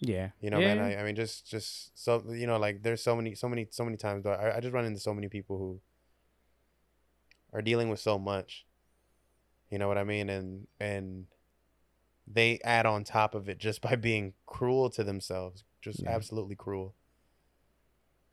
yeah, 0.00 0.30
You 0.40 0.50
know, 0.50 0.58
yeah. 0.58 0.74
man. 0.74 0.84
I, 0.84 1.00
I 1.00 1.04
mean 1.04 1.14
just 1.16 1.46
just 1.46 1.96
so 1.98 2.24
you 2.30 2.46
know, 2.46 2.58
like 2.58 2.82
there's 2.82 3.02
so 3.02 3.14
many 3.16 3.34
so 3.34 3.48
many 3.48 3.68
so 3.70 3.84
many 3.84 3.96
times 3.96 4.24
though, 4.24 4.32
I, 4.32 4.56
I 4.56 4.60
just 4.60 4.74
run 4.74 4.84
into 4.84 5.00
so 5.00 5.14
many 5.14 5.28
people 5.28 5.58
who 5.58 5.80
are 7.52 7.62
dealing 7.62 7.88
with 7.88 8.00
so 8.00 8.18
much. 8.18 8.66
You 9.70 9.78
know 9.78 9.88
what 9.88 9.98
I 9.98 10.04
mean? 10.04 10.28
And 10.28 10.66
and 10.80 11.26
they 12.32 12.60
add 12.62 12.86
on 12.86 13.04
top 13.04 13.34
of 13.34 13.48
it 13.48 13.58
just 13.58 13.80
by 13.80 13.96
being 13.96 14.34
cruel 14.46 14.90
to 14.90 15.04
themselves. 15.04 15.64
Just 15.82 16.02
Yeah. 16.02 16.10
absolutely 16.10 16.54
cruel. 16.54 16.94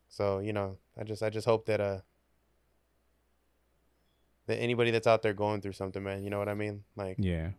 So, 0.10 0.40
you 0.40 0.54
know, 0.54 0.78
I 0.98 1.04
just 1.04 1.24
I 1.24 1.30
just 1.30 1.46
hope 1.46 1.66
that 1.66 1.82
uh 1.82 2.02
that 4.46 4.58
anybody 4.58 4.92
that's 4.92 5.08
out 5.08 5.22
there 5.22 5.34
going 5.34 5.62
through 5.62 5.74
something, 5.74 6.02
man, 6.02 6.24
you 6.24 6.30
know 6.30 6.40
what 6.40 6.48
I 6.50 6.54
mean? 6.54 6.84
Like, 6.96 7.18
yeah. 7.20 7.52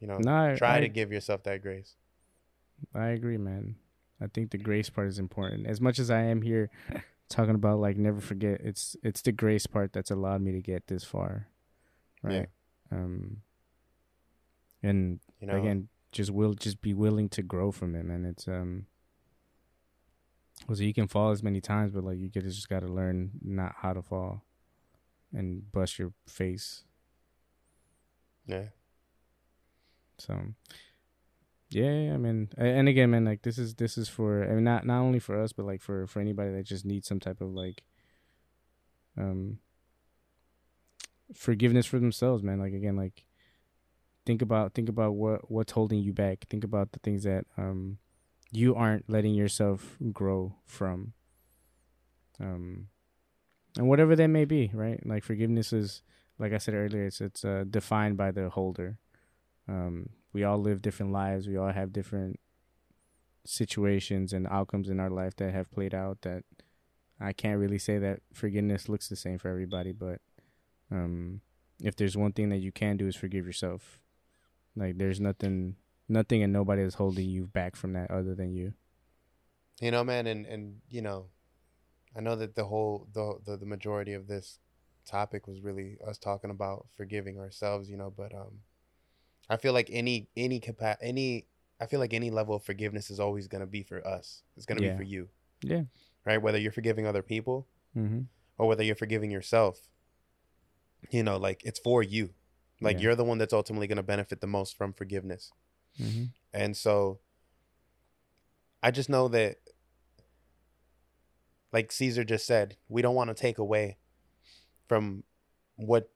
you 0.00 0.06
know, 0.06 0.18
No, 0.18 0.52
I, 0.52 0.54
try 0.56 0.76
I, 0.76 0.80
to 0.80 0.88
give 0.88 1.10
yourself 1.10 1.42
that 1.44 1.62
grace. 1.62 1.96
I 2.94 3.08
agree, 3.08 3.38
man. 3.38 3.76
I 4.20 4.26
think 4.26 4.50
the 4.50 4.58
grace 4.58 4.90
part 4.90 5.08
is 5.08 5.18
important. 5.18 5.66
As 5.66 5.80
much 5.80 5.98
as 5.98 6.10
I 6.10 6.22
am 6.24 6.42
here 6.42 6.70
talking 7.30 7.54
about 7.54 7.78
like 7.78 7.96
never 7.96 8.20
forget, 8.20 8.60
it's 8.62 8.96
it's 9.02 9.22
the 9.22 9.32
grace 9.32 9.66
part 9.66 9.92
that's 9.92 10.10
allowed 10.10 10.42
me 10.42 10.52
to 10.52 10.60
get 10.60 10.88
this 10.88 11.04
far, 11.04 11.46
right? 12.22 12.48
Um, 12.92 13.38
and 14.82 15.20
You 15.40 15.46
know, 15.46 15.56
again 15.56 15.88
just 16.12 16.30
will 16.30 16.54
just 16.54 16.80
be 16.80 16.92
willing 16.92 17.28
to 17.30 17.42
grow 17.42 17.70
from 17.70 17.94
it 17.94 18.04
man 18.04 18.24
it's 18.24 18.48
um 18.48 18.86
so 20.72 20.82
you 20.82 20.92
can 20.92 21.06
fall 21.06 21.30
as 21.30 21.42
many 21.42 21.60
times 21.60 21.92
but 21.92 22.04
like 22.04 22.18
you 22.18 22.28
get 22.28 22.42
just 22.42 22.68
got 22.68 22.80
to 22.80 22.88
learn 22.88 23.30
not 23.42 23.74
how 23.78 23.92
to 23.92 24.02
fall 24.02 24.42
and 25.32 25.70
bust 25.72 25.98
your 25.98 26.12
face 26.26 26.82
yeah. 28.46 28.64
so 30.18 30.36
yeah, 31.72 32.12
I 32.14 32.16
mean, 32.16 32.48
and 32.56 32.88
again, 32.88 33.12
man, 33.12 33.24
like 33.24 33.42
this 33.42 33.56
is 33.56 33.76
this 33.76 33.96
is 33.96 34.08
for 34.08 34.42
I 34.42 34.54
mean, 34.54 34.64
not 34.64 34.84
not 34.84 35.02
only 35.02 35.20
for 35.20 35.40
us, 35.40 35.52
but 35.52 35.64
like 35.64 35.80
for 35.80 36.08
for 36.08 36.18
anybody 36.18 36.50
that 36.52 36.66
just 36.66 36.84
needs 36.84 37.06
some 37.06 37.20
type 37.20 37.40
of 37.40 37.50
like, 37.50 37.84
um, 39.16 39.58
forgiveness 41.32 41.86
for 41.86 42.00
themselves, 42.00 42.42
man. 42.42 42.58
Like 42.58 42.72
again, 42.72 42.96
like 42.96 43.24
think 44.26 44.42
about 44.42 44.74
think 44.74 44.88
about 44.88 45.14
what 45.14 45.50
what's 45.50 45.72
holding 45.72 46.00
you 46.00 46.12
back. 46.12 46.46
Think 46.48 46.64
about 46.64 46.92
the 46.92 46.98
things 47.00 47.24
that 47.24 47.46
um 47.56 47.98
you 48.52 48.74
aren't 48.74 49.08
letting 49.08 49.34
yourself 49.34 49.96
grow 50.12 50.56
from. 50.66 51.12
Um, 52.40 52.88
and 53.76 53.88
whatever 53.88 54.16
that 54.16 54.28
may 54.28 54.44
be, 54.44 54.70
right? 54.74 55.04
Like 55.06 55.22
forgiveness 55.22 55.72
is, 55.72 56.02
like 56.38 56.52
I 56.52 56.58
said 56.58 56.74
earlier, 56.74 57.04
it's 57.04 57.20
it's 57.20 57.44
uh, 57.44 57.64
defined 57.68 58.16
by 58.16 58.30
the 58.30 58.50
holder. 58.50 58.98
Um, 59.68 60.10
we 60.32 60.42
all 60.42 60.58
live 60.58 60.82
different 60.82 61.12
lives. 61.12 61.46
We 61.46 61.56
all 61.56 61.72
have 61.72 61.92
different 61.92 62.40
situations 63.44 64.32
and 64.32 64.46
outcomes 64.48 64.88
in 64.88 65.00
our 65.00 65.10
life 65.10 65.36
that 65.36 65.52
have 65.52 65.70
played 65.70 65.94
out. 65.94 66.22
That 66.22 66.44
I 67.20 67.32
can't 67.32 67.60
really 67.60 67.78
say 67.78 67.98
that 67.98 68.20
forgiveness 68.32 68.88
looks 68.88 69.08
the 69.08 69.16
same 69.16 69.38
for 69.38 69.48
everybody, 69.48 69.92
but 69.92 70.20
um, 70.90 71.42
if 71.80 71.94
there's 71.94 72.16
one 72.16 72.32
thing 72.32 72.48
that 72.48 72.58
you 72.58 72.72
can 72.72 72.96
do 72.96 73.06
is 73.06 73.14
forgive 73.14 73.46
yourself. 73.46 74.00
Like 74.76 74.98
there's 74.98 75.20
nothing, 75.20 75.76
nothing, 76.08 76.42
and 76.42 76.52
nobody 76.52 76.82
is 76.82 76.94
holding 76.94 77.28
you 77.28 77.46
back 77.46 77.76
from 77.76 77.92
that 77.94 78.10
other 78.10 78.34
than 78.34 78.54
you. 78.54 78.72
You 79.80 79.90
know, 79.90 80.04
man, 80.04 80.26
and 80.26 80.46
and 80.46 80.80
you 80.88 81.02
know, 81.02 81.26
I 82.16 82.20
know 82.20 82.36
that 82.36 82.54
the 82.54 82.64
whole 82.64 83.08
the 83.12 83.38
the, 83.44 83.56
the 83.56 83.66
majority 83.66 84.12
of 84.12 84.26
this 84.26 84.58
topic 85.06 85.46
was 85.48 85.60
really 85.62 85.96
us 86.06 86.18
talking 86.18 86.50
about 86.50 86.86
forgiving 86.96 87.38
ourselves, 87.38 87.88
you 87.90 87.96
know, 87.96 88.12
but 88.14 88.34
um 88.34 88.60
I 89.48 89.56
feel 89.56 89.72
like 89.72 89.88
any 89.90 90.28
any 90.36 90.60
capa- 90.60 90.98
any 91.02 91.46
I 91.80 91.86
feel 91.86 91.98
like 91.98 92.12
any 92.14 92.30
level 92.30 92.54
of 92.54 92.62
forgiveness 92.62 93.10
is 93.10 93.18
always 93.18 93.48
going 93.48 93.62
to 93.62 93.66
be 93.66 93.82
for 93.82 94.06
us. 94.06 94.42
It's 94.56 94.66
going 94.66 94.78
to 94.78 94.84
Yeah. 94.84 94.92
be 94.92 94.96
for 94.98 95.02
you, 95.02 95.28
Yeah. 95.62 95.82
right? 96.26 96.40
Whether 96.40 96.58
you're 96.58 96.72
forgiving 96.72 97.06
other 97.06 97.22
people 97.22 97.66
Mm-hmm. 97.96 98.20
or 98.58 98.68
whether 98.68 98.84
you're 98.84 98.94
forgiving 98.94 99.30
yourself. 99.32 99.88
You 101.10 101.22
know, 101.24 101.38
like 101.38 101.62
it's 101.64 101.80
for 101.80 102.02
you. 102.02 102.34
Like 102.80 102.96
Yeah. 102.96 103.02
you're 103.02 103.14
the 103.14 103.24
one 103.24 103.38
that's 103.38 103.52
ultimately 103.52 103.86
going 103.86 103.96
to 103.96 104.02
benefit 104.02 104.40
the 104.40 104.46
most 104.46 104.76
from 104.76 104.92
forgiveness. 104.92 105.52
Mm-hmm. 106.00 106.24
And 106.52 106.76
so 106.76 107.18
I 108.82 108.90
just 108.90 109.08
know 109.08 109.28
that 109.28 109.56
like 111.72 111.92
Caesar 111.92 112.24
just 112.24 112.46
said, 112.46 112.76
we 112.88 113.02
don't 113.02 113.14
want 113.14 113.28
to 113.28 113.34
take 113.34 113.58
away 113.58 113.96
from 114.88 115.22
what 115.76 116.10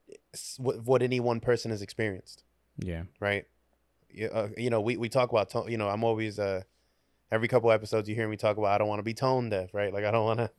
what, 0.58 0.82
what 0.84 1.02
any 1.02 1.20
one 1.20 1.40
person 1.40 1.70
has 1.70 1.80
experienced, 1.82 2.42
Yeah. 2.78 3.04
right? 3.20 3.44
You, 4.10 4.28
uh, 4.28 4.48
you 4.56 4.70
know, 4.70 4.80
we, 4.80 4.96
we 4.96 5.08
talk 5.08 5.30
about 5.30 5.50
tone, 5.50 5.70
you 5.70 5.78
know, 5.78 5.88
I'm 5.88 6.04
always 6.04 6.38
uh 6.38 6.62
every 7.30 7.48
couple 7.48 7.70
episodes 7.72 8.08
you 8.08 8.14
hear 8.14 8.28
me 8.28 8.36
talk 8.36 8.56
about 8.58 8.68
I 8.72 8.78
don't 8.78 8.88
want 8.88 8.98
to 9.00 9.04
be 9.04 9.14
tone 9.14 9.48
deaf, 9.50 9.72
right? 9.74 9.92
Like 9.92 10.04
I 10.04 10.10
don't 10.10 10.24
want 10.24 10.38
to 10.40 10.50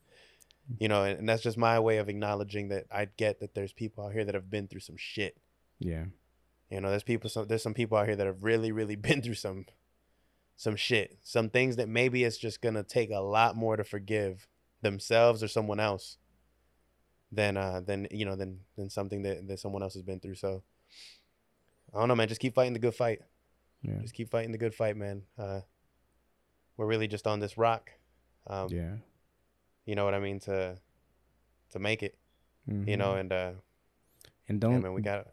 you 0.80 0.88
know, 0.88 1.04
and, 1.04 1.20
and 1.20 1.30
that's 1.30 1.44
just 1.44 1.58
my 1.58 1.80
way 1.80 1.98
of 1.98 2.10
acknowledging 2.10 2.70
that 2.70 2.86
I 2.92 3.06
get 3.18 3.40
that 3.42 3.54
there's 3.54 3.72
people 3.74 4.06
out 4.06 4.14
here 4.14 4.26
that 4.26 4.34
have 4.34 4.50
been 4.50 4.68
through 4.68 4.80
some 4.80 4.98
shit. 4.98 5.38
Yeah. 5.80 6.06
You 6.70 6.82
know, 6.82 6.90
there's 6.90 7.04
people. 7.04 7.30
Some 7.30 7.48
there's 7.48 7.64
some 7.64 7.74
people 7.74 7.98
out 7.98 8.08
here 8.08 8.16
that 8.16 8.26
have 8.28 8.44
really, 8.44 8.72
really 8.72 8.96
been 9.08 9.22
through 9.22 9.36
some, 9.36 9.66
some 10.56 10.76
shit. 10.76 11.18
Some 11.24 11.50
things 11.50 11.76
that 11.76 11.88
maybe 11.90 12.24
it's 12.24 12.38
just 12.38 12.62
gonna 12.62 12.84
take 12.84 13.12
a 13.12 13.20
lot 13.20 13.56
more 13.56 13.76
to 13.78 13.84
forgive 13.84 14.48
themselves 14.82 15.42
or 15.44 15.48
someone 15.48 15.80
else, 15.80 16.18
than 17.32 17.58
uh 17.58 17.82
than 17.82 18.08
you 18.12 18.26
know 18.26 18.36
than 18.36 18.60
than 18.78 18.90
something 18.90 19.22
that 19.24 19.48
that 19.48 19.60
someone 19.60 19.84
else 19.84 19.94
has 19.94 20.04
been 20.04 20.20
through. 20.20 20.36
So, 20.36 20.64
I 21.94 22.00
don't 22.00 22.08
know, 22.08 22.16
man. 22.16 22.28
Just 22.28 22.42
keep 22.42 22.56
fighting 22.56 22.74
the 22.74 22.80
good 22.80 22.96
fight. 22.96 23.20
Yeah. 23.82 24.00
Just 24.02 24.14
keep 24.16 24.32
fighting 24.32 24.52
the 24.52 24.58
good 24.58 24.74
fight, 24.74 24.98
man. 24.98 25.24
Uh, 25.38 25.62
we're 26.78 26.88
really 26.88 27.08
just 27.08 27.28
on 27.28 27.40
this 27.40 27.58
rock. 27.58 27.92
Um, 28.48 28.70
yeah. 28.70 28.96
You 29.86 29.96
know 29.96 30.04
what 30.04 30.14
I 30.16 30.20
mean 30.20 30.40
to, 30.42 30.78
to 31.72 31.80
make 31.80 32.02
it. 32.02 32.18
You 32.68 32.74
Mhm. 32.74 32.98
know, 32.98 33.16
and 33.16 33.32
uh, 33.32 33.52
and 34.50 34.60
don't 34.60 34.82
man, 34.82 34.94
we 34.94 35.02
got 35.04 35.28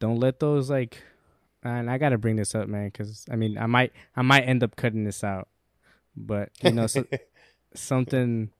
don't 0.00 0.18
let 0.20 0.40
those 0.40 0.70
like 0.70 1.02
and 1.62 1.90
i 1.90 1.98
gotta 1.98 2.18
bring 2.18 2.36
this 2.36 2.54
up 2.54 2.68
man 2.68 2.86
because 2.88 3.24
i 3.30 3.36
mean 3.36 3.58
i 3.58 3.66
might 3.66 3.92
i 4.16 4.22
might 4.22 4.42
end 4.42 4.62
up 4.62 4.76
cutting 4.76 5.04
this 5.04 5.24
out 5.24 5.48
but 6.16 6.50
you 6.62 6.70
know 6.72 6.86
so, 6.86 7.04
something 7.74 8.50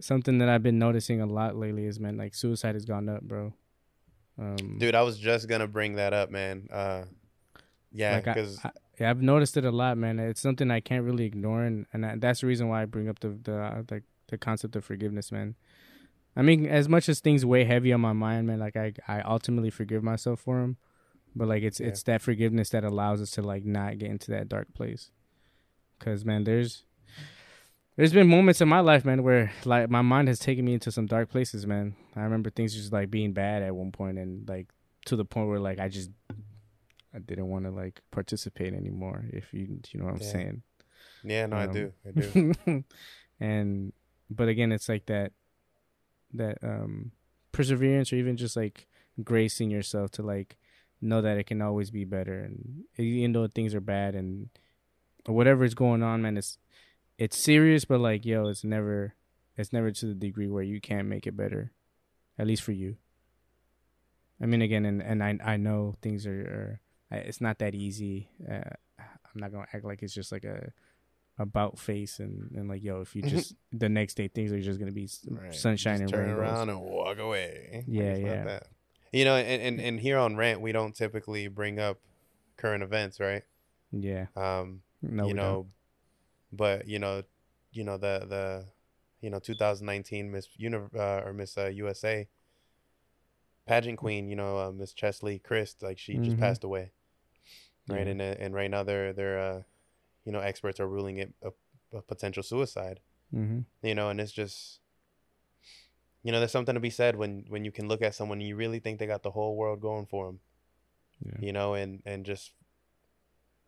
something 0.00 0.38
that 0.38 0.48
i've 0.48 0.62
been 0.62 0.78
noticing 0.78 1.20
a 1.20 1.26
lot 1.26 1.56
lately 1.56 1.84
is 1.84 2.00
man 2.00 2.16
like 2.16 2.34
suicide 2.34 2.74
has 2.74 2.84
gone 2.84 3.08
up 3.08 3.22
bro 3.22 3.52
Um, 4.38 4.78
Dude, 4.78 4.94
I 4.94 5.02
was 5.02 5.18
just 5.18 5.46
gonna 5.46 5.68
bring 5.68 5.96
that 5.96 6.14
up, 6.14 6.30
man. 6.30 6.66
Uh, 6.72 7.04
yeah, 7.92 8.18
because 8.18 8.58
I, 8.64 8.70
yeah, 8.98 9.10
I've 9.10 9.20
noticed 9.20 9.58
it 9.58 9.66
a 9.66 9.70
lot, 9.70 9.98
man. 9.98 10.18
It's 10.18 10.40
something 10.40 10.70
I 10.70 10.80
can't 10.80 11.04
really 11.04 11.24
ignore, 11.26 11.62
and, 11.64 11.84
and 11.92 12.06
I, 12.06 12.16
that's 12.16 12.40
the 12.40 12.46
reason 12.46 12.68
why 12.68 12.80
I 12.82 12.86
bring 12.86 13.10
up 13.10 13.20
the 13.20 13.28
the 13.28 13.58
uh, 13.58 13.82
the, 13.86 14.02
the 14.28 14.38
concept 14.38 14.74
of 14.74 14.86
forgiveness, 14.86 15.30
man. 15.30 15.54
I 16.34 16.42
mean, 16.42 16.66
as 16.66 16.88
much 16.88 17.08
as 17.08 17.20
things 17.20 17.44
weigh 17.44 17.64
heavy 17.64 17.92
on 17.92 18.00
my 18.00 18.12
mind, 18.14 18.46
man, 18.46 18.58
like 18.58 18.76
I 18.76 18.92
I 19.06 19.20
ultimately 19.20 19.70
forgive 19.70 20.02
myself 20.02 20.40
for 20.40 20.60
them, 20.60 20.76
but 21.36 21.48
like 21.48 21.62
it's 21.62 21.80
Yeah. 21.80 21.88
it's 21.88 22.02
that 22.04 22.22
forgiveness 22.22 22.70
that 22.70 22.84
allows 22.84 23.20
us 23.20 23.30
to 23.32 23.42
like 23.42 23.64
not 23.64 23.98
get 23.98 24.10
into 24.10 24.30
that 24.30 24.48
dark 24.48 24.72
place. 24.74 25.10
Cause 25.98 26.24
man, 26.24 26.44
there's 26.44 26.84
there's 27.96 28.12
been 28.14 28.26
moments 28.28 28.60
in 28.62 28.68
my 28.68 28.80
life, 28.80 29.04
man, 29.04 29.22
where 29.22 29.52
like 29.64 29.90
my 29.90 30.00
mind 30.02 30.28
has 30.28 30.38
taken 30.38 30.64
me 30.64 30.72
into 30.74 30.90
some 30.90 31.06
dark 31.06 31.28
places, 31.28 31.66
man. 31.66 31.94
I 32.16 32.22
remember 32.22 32.48
things 32.50 32.74
just 32.74 32.92
like 32.92 33.10
being 33.10 33.32
bad 33.32 33.62
at 33.62 33.74
one 33.74 33.92
point, 33.92 34.18
and 34.18 34.48
like 34.48 34.68
to 35.06 35.16
the 35.16 35.24
point 35.26 35.48
where 35.48 35.60
like 35.60 35.78
I 35.78 35.88
just 35.88 36.10
I 37.14 37.18
didn't 37.18 37.48
want 37.48 37.66
to 37.66 37.70
like 37.70 38.00
participate 38.10 38.72
anymore. 38.72 39.26
If 39.30 39.52
you 39.52 39.80
you 39.90 40.00
know 40.00 40.06
what 40.06 40.14
I'm 40.14 40.20
Yeah. 40.22 40.32
saying. 40.32 40.62
yeah, 41.24 41.46
no, 41.46 41.56
I 41.58 41.64
um, 41.66 41.72
do, 41.72 41.92
I 42.06 42.10
do. 42.10 42.84
and 43.40 43.92
but 44.30 44.48
again, 44.48 44.72
it's 44.72 44.88
like 44.88 45.04
that 45.06 45.32
that 46.34 46.58
um 46.62 47.12
perseverance 47.52 48.12
or 48.12 48.16
even 48.16 48.36
just 48.36 48.56
like 48.56 48.86
gracing 49.22 49.70
yourself 49.70 50.10
to 50.10 50.22
like 50.22 50.56
know 51.00 51.20
that 51.20 51.36
it 51.36 51.46
can 51.46 51.60
always 51.60 51.90
be 51.90 52.04
better 52.04 52.38
and 52.38 52.84
even 52.96 53.32
though 53.32 53.46
things 53.46 53.74
are 53.74 53.80
bad 53.80 54.14
and 54.14 54.48
whatever 55.26 55.64
is 55.64 55.74
going 55.74 56.02
on 56.02 56.22
man 56.22 56.36
it's 56.36 56.58
it's 57.18 57.36
serious 57.36 57.84
but 57.84 58.00
like 58.00 58.24
yo 58.24 58.46
it's 58.48 58.64
never 58.64 59.14
it's 59.56 59.72
never 59.72 59.90
to 59.90 60.06
the 60.06 60.14
degree 60.14 60.48
where 60.48 60.62
you 60.62 60.80
can't 60.80 61.08
make 61.08 61.26
it 61.26 61.36
better 61.36 61.72
at 62.38 62.46
least 62.46 62.62
for 62.62 62.72
you. 62.72 62.96
I 64.40 64.46
mean 64.46 64.62
again 64.62 64.84
and 64.84 65.00
and 65.00 65.22
i 65.22 65.38
i 65.44 65.56
know 65.56 65.94
things 66.02 66.26
are, 66.26 66.80
are 67.12 67.18
it's 67.18 67.40
not 67.40 67.60
that 67.60 67.76
easy 67.76 68.28
uh, 68.50 68.74
i'm 68.98 69.40
not 69.40 69.52
gonna 69.52 69.66
act 69.72 69.84
like 69.84 70.02
it's 70.02 70.14
just 70.14 70.32
like 70.32 70.42
a 70.42 70.72
about 71.38 71.78
face 71.78 72.18
and 72.20 72.50
and 72.54 72.68
like 72.68 72.82
yo 72.82 73.00
if 73.00 73.16
you 73.16 73.22
just 73.22 73.54
the 73.72 73.88
next 73.88 74.14
day 74.14 74.28
things 74.28 74.52
are 74.52 74.60
just 74.60 74.78
gonna 74.78 74.92
be 74.92 75.08
Right. 75.28 75.52
sunshine 75.54 75.94
Just 75.94 76.02
and 76.02 76.10
turn 76.10 76.28
rainbows. 76.28 76.38
around 76.38 76.68
and 76.70 76.80
walk 76.80 77.18
away. 77.18 77.84
Yeah, 77.88 78.02
It's 78.02 78.20
yeah. 78.20 78.60
You 79.12 79.24
know, 79.24 79.36
and, 79.36 79.62
and 79.62 79.80
and 79.80 80.00
here 80.00 80.18
on 80.18 80.36
rant, 80.36 80.60
we 80.60 80.72
don't 80.72 80.94
typically 80.94 81.48
bring 81.48 81.78
up 81.78 81.98
current 82.56 82.82
events, 82.82 83.18
right? 83.20 83.42
yeah 83.90 84.26
Um, 84.36 84.82
no 85.02 85.26
you 85.26 85.34
know, 85.34 85.66
but 86.52 86.86
you 86.88 86.98
know, 86.98 87.22
you 87.72 87.84
know 87.84 87.96
the 87.98 88.26
the, 88.28 88.66
you 89.20 89.28
know, 89.30 89.38
2019 89.38 90.30
Miss 90.30 90.48
Uni- 90.56 90.78
uh, 90.96 91.22
or 91.24 91.32
Miss 91.34 91.58
uh, 91.58 91.66
USA 91.66 92.26
pageant 93.66 93.98
queen, 93.98 94.28
you 94.28 94.36
know, 94.36 94.58
uh, 94.58 94.72
Miss 94.72 94.92
Cheslie 94.92 95.38
Kryst, 95.40 95.82
like 95.82 95.98
she 95.98 96.18
just 96.18 96.36
Mhm. 96.36 96.40
passed 96.40 96.64
away, 96.64 96.92
right? 97.88 98.06
Yeah. 98.06 98.12
And 98.12 98.20
uh, 98.22 98.34
and 98.38 98.54
right 98.54 98.70
now 98.70 98.82
they're 98.82 99.12
they're 99.12 99.38
uh, 99.38 99.62
you 100.24 100.32
know, 100.32 100.40
experts 100.40 100.80
are 100.80 100.88
ruling 100.88 101.18
it 101.18 101.32
a, 101.42 101.50
a 101.96 102.02
potential 102.02 102.42
suicide. 102.42 103.00
mm-hmm. 103.34 103.60
you 103.86 103.94
know 103.94 104.08
and 104.08 104.20
it's 104.20 104.32
just 104.32 104.80
you 106.22 106.30
know 106.30 106.38
there's 106.38 106.52
something 106.52 106.74
to 106.74 106.80
be 106.80 106.90
said 106.90 107.16
when 107.16 107.44
when 107.48 107.64
you 107.64 107.72
can 107.72 107.88
look 107.88 108.02
at 108.02 108.14
someone 108.14 108.38
and 108.38 108.48
you 108.48 108.56
really 108.56 108.78
think 108.78 108.98
they 108.98 109.06
got 109.06 109.22
the 109.22 109.30
whole 109.30 109.56
world 109.56 109.80
going 109.80 110.06
for 110.06 110.26
them 110.26 110.40
yeah 111.24 111.38
you 111.40 111.52
know 111.52 111.74
and 111.74 112.02
and 112.06 112.24
just 112.26 112.52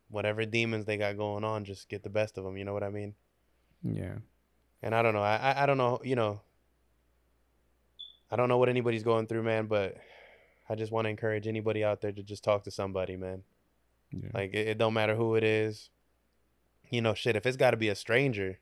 whatever 0.08 0.44
demons 0.44 0.84
they 0.84 0.96
got 0.96 1.16
going 1.16 1.44
on 1.44 1.64
just 1.64 1.88
get 1.88 2.02
the 2.02 2.10
best 2.10 2.38
of 2.38 2.44
them 2.44 2.56
you 2.56 2.64
know 2.64 2.72
what 2.72 2.82
i 2.82 2.90
mean 2.90 3.14
yeah 3.82 4.16
and 4.82 4.94
i 4.94 5.02
don't 5.02 5.14
know 5.14 5.22
i 5.22 5.62
i, 5.62 5.66
don't 5.66 5.78
know 5.78 6.00
you 6.04 6.14
know 6.14 6.40
i 8.30 8.36
don't 8.36 8.48
know 8.48 8.58
what 8.58 8.68
anybody's 8.68 9.02
going 9.02 9.26
through 9.26 9.42
man 9.42 9.66
but 9.66 9.96
i 10.68 10.74
just 10.74 10.92
want 10.92 11.06
to 11.06 11.10
encourage 11.10 11.46
anybody 11.46 11.82
out 11.82 12.00
there 12.00 12.12
to 12.12 12.22
just 12.22 12.44
talk 12.44 12.62
to 12.64 12.70
somebody 12.70 13.16
man 13.16 13.42
yeah 14.12 14.28
like 14.34 14.54
it, 14.54 14.68
it 14.68 14.78
don't 14.78 14.94
matter 14.94 15.14
who 15.14 15.34
it 15.34 15.44
is. 15.44 15.90
You 16.90 17.00
know, 17.02 17.14
shit, 17.14 17.36
if 17.36 17.46
it's 17.46 17.56
got 17.56 17.72
to 17.72 17.76
be 17.76 17.88
a 17.88 17.94
stranger, 17.94 18.58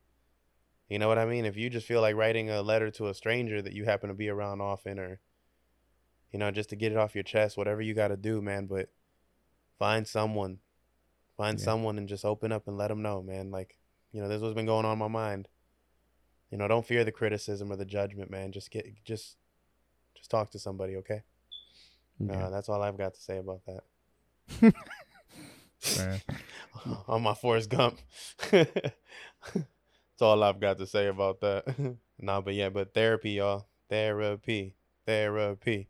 you 0.88 0.98
know 0.98 1.08
what 1.08 1.18
I 1.18 1.26
mean? 1.26 1.44
If 1.44 1.56
you 1.56 1.68
just 1.70 1.86
feel 1.86 2.00
like 2.00 2.16
writing 2.16 2.50
a 2.50 2.62
letter 2.62 2.90
to 2.92 3.08
a 3.08 3.14
stranger 3.14 3.60
that 3.62 3.72
you 3.72 3.84
happen 3.84 4.08
to 4.08 4.14
be 4.14 4.28
around 4.28 4.60
often 4.60 4.98
or 4.98 5.20
you 6.32 6.38
know, 6.38 6.50
just 6.50 6.70
to 6.70 6.76
get 6.76 6.92
it 6.92 6.96
off 6.98 7.14
your 7.14 7.24
chest, 7.24 7.58
whatever 7.58 7.82
you 7.82 7.92
got 7.92 8.08
to 8.08 8.16
do, 8.16 8.40
man, 8.40 8.64
but 8.66 8.88
find 9.78 10.08
someone. 10.08 10.58
Find 11.36 11.58
Yeah. 11.58 11.64
someone 11.64 11.98
and 11.98 12.08
just 12.08 12.24
open 12.24 12.52
up 12.52 12.66
and 12.68 12.78
let 12.78 12.88
them 12.88 13.02
know, 13.02 13.22
man, 13.22 13.50
like, 13.50 13.76
you 14.12 14.22
know, 14.22 14.28
this 14.28 14.36
is 14.36 14.42
what's 14.42 14.54
been 14.54 14.64
going 14.66 14.86
on 14.86 14.94
in 14.94 14.98
my 14.98 15.08
mind. 15.08 15.48
You 16.50 16.56
know, 16.58 16.68
don't 16.68 16.86
fear 16.86 17.04
the 17.04 17.12
criticism 17.12 17.70
or 17.70 17.76
the 17.76 17.84
judgment, 17.84 18.30
man. 18.30 18.50
Just 18.52 18.70
get 18.70 18.86
just 19.04 19.36
just 20.14 20.30
talk 20.30 20.50
to 20.52 20.58
somebody, 20.58 20.96
okay? 20.96 21.22
yeah. 22.18 22.46
Uh, 22.46 22.50
that's 22.50 22.68
all 22.68 22.82
I've 22.82 22.98
got 22.98 23.14
to 23.14 23.20
say 23.20 23.38
about 23.38 23.60
that. 23.66 24.74
Right. 25.98 26.22
on 27.08 27.22
my 27.22 27.34
Forrest 27.34 27.70
Gump. 27.70 27.98
That's 28.50 30.20
all 30.20 30.42
I've 30.42 30.60
got 30.60 30.78
to 30.78 30.86
say 30.86 31.06
about 31.06 31.40
that. 31.40 31.96
nah, 32.18 32.40
but 32.40 32.54
yeah, 32.54 32.68
but 32.68 32.94
therapy, 32.94 33.32
y'all. 33.32 33.66
Therapy. 33.88 34.76
Therapy. 35.06 35.88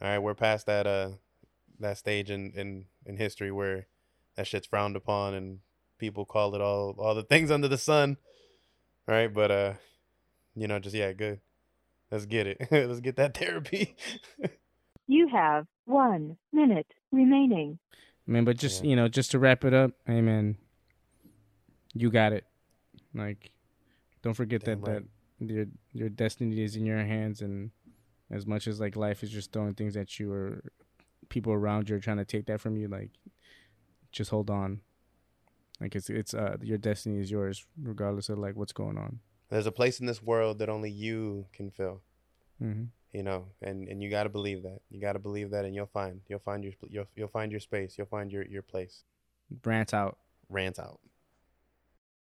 All 0.00 0.08
right, 0.08 0.18
we're 0.18 0.34
past 0.34 0.66
that 0.66 0.86
uh 0.86 1.10
that 1.80 1.98
stage 1.98 2.30
in 2.30 2.52
in 2.52 2.86
in 3.06 3.16
history 3.16 3.50
where 3.52 3.86
that 4.36 4.46
shit's 4.46 4.66
frowned 4.66 4.96
upon 4.96 5.34
and 5.34 5.60
people 5.98 6.24
call 6.24 6.54
it 6.54 6.60
all 6.60 6.94
all 6.98 7.14
the 7.14 7.22
things 7.22 7.50
under 7.50 7.68
the 7.68 7.78
sun. 7.78 8.16
All 9.08 9.14
right, 9.14 9.32
but 9.32 9.50
uh 9.50 9.72
you 10.54 10.66
know, 10.66 10.78
just 10.78 10.94
yeah, 10.94 11.12
good. 11.12 11.40
Let's 12.10 12.26
get 12.26 12.46
it. 12.46 12.68
Let's 12.70 13.00
get 13.00 13.16
that 13.16 13.36
therapy. 13.36 13.96
You 15.06 15.28
have 15.28 15.66
one 15.84 16.36
minute 16.52 16.86
remaining. 17.12 17.78
I 18.28 18.30
mean, 18.30 18.44
but 18.44 18.58
just 18.58 18.82
Yeah. 18.84 18.90
you 18.90 18.96
know, 18.96 19.08
just 19.08 19.30
to 19.30 19.38
wrap 19.38 19.64
it 19.64 19.72
up, 19.72 19.92
hey 20.06 20.20
man, 20.20 20.58
you 21.94 22.10
got 22.10 22.32
it. 22.32 22.44
Like, 23.14 23.52
don't 24.22 24.34
forget 24.34 24.64
Damn 24.64 24.80
that 24.82 24.90
right. 24.90 25.02
that 25.40 25.50
your 25.54 25.66
your 25.92 26.08
destiny 26.10 26.62
is 26.62 26.76
in 26.76 26.84
your 26.84 26.98
hands, 26.98 27.40
and 27.40 27.70
as 28.30 28.46
much 28.46 28.66
as 28.66 28.80
like 28.80 28.96
life 28.96 29.22
is 29.22 29.30
just 29.30 29.52
throwing 29.52 29.74
things 29.74 29.96
at 29.96 30.18
you 30.20 30.30
or 30.30 30.62
people 31.30 31.52
around 31.52 31.88
you 31.88 31.96
are 31.96 32.00
trying 32.00 32.16
to 32.18 32.24
take 32.24 32.46
that 32.46 32.60
from 32.60 32.76
you, 32.76 32.88
like, 32.88 33.10
just 34.12 34.30
hold 34.30 34.50
on. 34.50 34.80
Like 35.80 35.94
it's 35.94 36.10
it's 36.10 36.34
uh 36.34 36.56
your 36.60 36.76
destiny 36.78 37.20
is 37.20 37.30
yours 37.30 37.64
regardless 37.80 38.28
of 38.28 38.38
like 38.38 38.56
what's 38.56 38.72
going 38.72 38.98
on. 38.98 39.20
There's 39.48 39.66
a 39.66 39.72
place 39.72 40.00
in 40.00 40.06
this 40.06 40.22
world 40.22 40.58
that 40.58 40.68
only 40.68 40.90
you 40.90 41.46
can 41.52 41.70
fill. 41.70 42.02
hmm 42.58 42.84
you 43.12 43.22
know 43.22 43.46
and 43.62 43.88
and 43.88 44.02
you 44.02 44.10
got 44.10 44.24
to 44.24 44.28
believe 44.28 44.62
that. 44.62 44.80
You 44.90 45.00
got 45.00 45.14
to 45.14 45.18
believe 45.18 45.50
that 45.50 45.64
and 45.64 45.74
you'll 45.74 45.86
find 45.86 46.20
you'll 46.28 46.40
find 46.40 46.64
your 46.64 46.72
you'll, 46.88 47.06
you'll 47.16 47.28
find 47.28 47.50
your 47.50 47.60
space. 47.60 47.96
You'll 47.96 48.06
find 48.06 48.30
your 48.30 48.44
your 48.46 48.62
place. 48.62 49.04
Rant 49.64 49.94
out. 49.94 50.18
rant 50.50 50.78
out 50.78 51.00